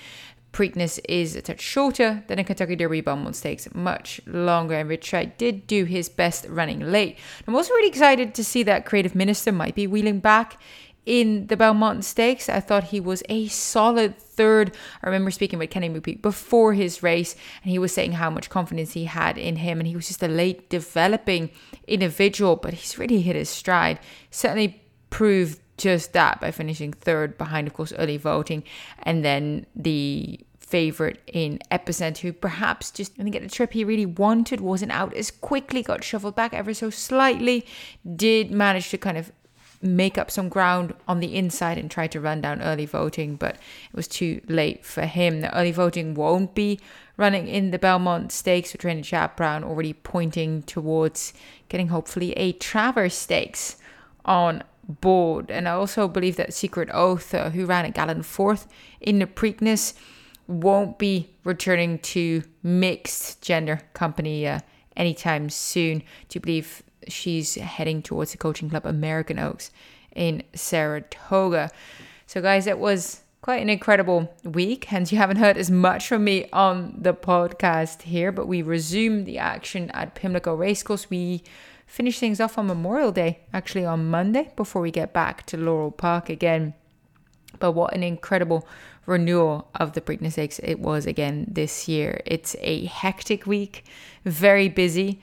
Preakness 0.55 1.01
is 1.09 1.35
a 1.35 1.41
touch 1.41 1.59
shorter 1.59 2.23
than 2.27 2.39
a 2.39 2.43
Kentucky 2.45 2.77
Derby 2.77 3.01
Belmont 3.01 3.35
Stakes, 3.35 3.67
much 3.75 4.21
longer. 4.25 4.75
And 4.75 4.87
Rich 4.87 5.03
Strike 5.03 5.37
did 5.37 5.67
do 5.67 5.83
his 5.83 6.07
best 6.07 6.45
running 6.47 6.79
late. 6.79 7.17
I'm 7.45 7.55
also 7.55 7.73
really 7.73 7.89
excited 7.89 8.33
to 8.35 8.43
see 8.43 8.63
that 8.63 8.85
Creative 8.85 9.13
Minister 9.15 9.51
might 9.51 9.75
be 9.75 9.85
wheeling 9.85 10.19
back 10.21 10.57
in 11.05 11.47
the 11.47 11.57
Belmont 11.57 12.03
Stakes. 12.03 12.49
I 12.49 12.59
thought 12.59 12.85
he 12.85 12.99
was 12.99 13.23
a 13.29 13.47
solid 13.47 14.17
third. 14.17 14.75
I 15.03 15.07
remember 15.07 15.31
speaking 15.31 15.59
with 15.59 15.69
Kenny 15.69 15.89
McPeek 15.89 16.21
before 16.21 16.73
his 16.73 17.03
race, 17.03 17.35
and 17.63 17.71
he 17.71 17.79
was 17.79 17.93
saying 17.93 18.13
how 18.13 18.29
much 18.29 18.49
confidence 18.49 18.93
he 18.93 19.05
had 19.05 19.37
in 19.37 19.57
him, 19.57 19.79
and 19.79 19.87
he 19.87 19.95
was 19.95 20.07
just 20.07 20.23
a 20.23 20.27
late 20.27 20.69
developing 20.69 21.49
individual, 21.87 22.55
but 22.55 22.73
he's 22.73 22.97
really 22.97 23.21
hit 23.21 23.35
his 23.35 23.49
stride. 23.49 23.99
Certainly 24.31 24.81
proved 25.09 25.59
just 25.77 26.13
that 26.13 26.39
by 26.39 26.51
finishing 26.51 26.93
third 26.93 27.37
behind, 27.37 27.67
of 27.67 27.73
course, 27.73 27.93
early 27.97 28.17
voting, 28.17 28.63
and 29.03 29.23
then 29.23 29.65
the 29.75 30.39
favorite 30.59 31.21
in 31.27 31.59
Epicenter, 31.71 32.19
who 32.19 32.33
perhaps 32.33 32.89
just 32.89 33.15
didn't 33.15 33.31
get 33.31 33.43
the 33.43 33.49
trip 33.49 33.73
he 33.73 33.83
really 33.83 34.05
wanted, 34.05 34.59
wasn't 34.59 34.91
out 34.91 35.13
as 35.13 35.29
quickly, 35.29 35.83
got 35.83 36.03
shuffled 36.03 36.35
back 36.35 36.53
ever 36.53 36.73
so 36.73 36.89
slightly, 36.89 37.65
did 38.15 38.49
manage 38.49 38.89
to 38.89 38.97
kind 38.97 39.17
of 39.17 39.31
make 39.81 40.17
up 40.17 40.31
some 40.31 40.49
ground 40.49 40.93
on 41.07 41.19
the 41.19 41.35
inside 41.35 41.77
and 41.77 41.89
try 41.89 42.07
to 42.07 42.19
run 42.19 42.41
down 42.41 42.61
early 42.61 42.85
voting, 42.85 43.35
but 43.35 43.55
it 43.55 43.95
was 43.95 44.07
too 44.07 44.41
late 44.47 44.85
for 44.85 45.05
him. 45.05 45.41
The 45.41 45.55
early 45.57 45.71
voting 45.71 46.13
won't 46.13 46.55
be 46.55 46.79
running 47.17 47.47
in 47.47 47.71
the 47.71 47.79
Belmont 47.79 48.31
Stakes 48.31 48.73
with 48.73 48.81
trainer 48.81 49.01
Chad 49.01 49.35
Brown 49.35 49.63
already 49.63 49.93
pointing 49.93 50.63
towards 50.63 51.33
getting 51.69 51.89
hopefully 51.89 52.33
a 52.33 52.53
Travers 52.53 53.13
Stakes 53.13 53.77
on 54.25 54.63
board. 54.87 55.49
And 55.49 55.67
I 55.67 55.71
also 55.71 56.07
believe 56.07 56.35
that 56.37 56.53
Secret 56.53 56.89
Oath, 56.93 57.33
uh, 57.33 57.49
who 57.49 57.65
ran 57.65 57.85
at 57.85 57.93
Gallon 57.93 58.23
fourth 58.23 58.67
in 58.99 59.19
the 59.19 59.25
Preakness, 59.25 59.93
won't 60.47 60.99
be 60.99 61.29
returning 61.43 61.99
to 61.99 62.43
mixed 62.61 63.41
gender 63.41 63.81
company 63.93 64.47
uh, 64.47 64.59
anytime 64.95 65.49
soon. 65.49 65.99
Do 65.99 66.37
you 66.37 66.41
believe 66.41 66.83
she's 67.07 67.55
heading 67.55 68.01
towards 68.01 68.31
the 68.31 68.37
coaching 68.37 68.69
club 68.69 68.85
American 68.85 69.39
Oaks 69.39 69.71
in 70.15 70.43
Saratoga? 70.53 71.69
So, 72.27 72.41
guys, 72.41 72.67
it 72.67 72.79
was 72.79 73.21
quite 73.41 73.61
an 73.61 73.69
incredible 73.69 74.33
week. 74.43 74.85
Hence, 74.85 75.11
you 75.11 75.19
haven't 75.19 75.37
heard 75.37 75.55
as 75.57 75.69
much 75.69 76.07
from 76.07 76.23
me 76.23 76.49
on 76.51 76.95
the 76.97 77.13
podcast 77.13 78.01
here, 78.01 78.31
but 78.31 78.47
we 78.47 78.61
resumed 78.63 79.27
the 79.27 79.37
action 79.37 79.91
at 79.91 80.15
Pimlico 80.15 80.55
Racecourse. 80.55 81.09
We 81.09 81.43
finish 81.85 82.19
things 82.19 82.39
off 82.39 82.57
on 82.57 82.65
Memorial 82.65 83.11
Day, 83.11 83.41
actually 83.53 83.85
on 83.85 84.09
Monday, 84.09 84.51
before 84.55 84.81
we 84.81 84.89
get 84.89 85.13
back 85.13 85.45
to 85.45 85.57
Laurel 85.57 85.91
Park 85.91 86.29
again. 86.29 86.73
But 87.59 87.73
what 87.73 87.93
an 87.93 88.01
incredible 88.01 88.67
renewal 89.05 89.69
of 89.75 89.93
the 89.93 90.01
Preakness 90.01 90.33
Stakes 90.33 90.59
it 90.63 90.79
was 90.79 91.05
again 91.05 91.45
this 91.47 91.87
year. 91.87 92.21
It's 92.25 92.55
a 92.59 92.85
hectic 92.85 93.45
week, 93.45 93.85
very 94.25 94.69
busy, 94.69 95.21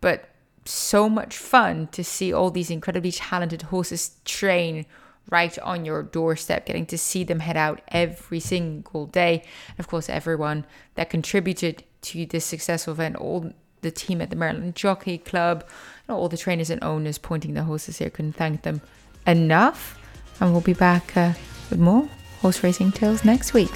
but 0.00 0.28
so 0.64 1.08
much 1.08 1.36
fun 1.36 1.88
to 1.88 2.02
see 2.02 2.32
all 2.32 2.50
these 2.50 2.70
incredibly 2.70 3.12
talented 3.12 3.62
horses 3.62 4.16
train 4.24 4.86
right 5.30 5.58
on 5.60 5.84
your 5.84 6.02
doorstep, 6.02 6.66
getting 6.66 6.86
to 6.86 6.98
see 6.98 7.24
them 7.24 7.40
head 7.40 7.56
out 7.56 7.80
every 7.88 8.40
single 8.40 9.06
day. 9.06 9.42
And 9.68 9.80
of 9.80 9.88
course, 9.88 10.08
everyone 10.08 10.64
that 10.94 11.10
contributed 11.10 11.84
to 12.02 12.26
this 12.26 12.44
successful 12.44 12.92
event, 12.92 13.16
all 13.16 13.52
the 13.80 13.90
team 13.90 14.20
at 14.20 14.30
the 14.30 14.36
Maryland 14.36 14.74
Jockey 14.74 15.18
Club, 15.18 15.64
all 16.08 16.28
the 16.28 16.36
trainers 16.36 16.70
and 16.70 16.82
owners 16.82 17.18
pointing 17.18 17.54
the 17.54 17.64
horses 17.64 17.98
here. 17.98 18.10
Couldn't 18.10 18.34
thank 18.34 18.62
them 18.62 18.80
enough. 19.26 19.98
And 20.40 20.52
we'll 20.52 20.60
be 20.60 20.74
back 20.74 21.16
uh, 21.16 21.32
with 21.70 21.78
more 21.78 22.08
horse 22.40 22.62
racing 22.62 22.92
tales 22.92 23.24
next 23.24 23.54
week. 23.54 23.72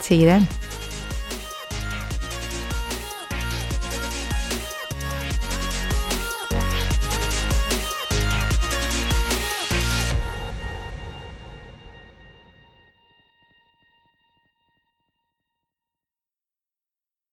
See 0.00 0.20
you 0.20 0.26
then. 0.26 0.79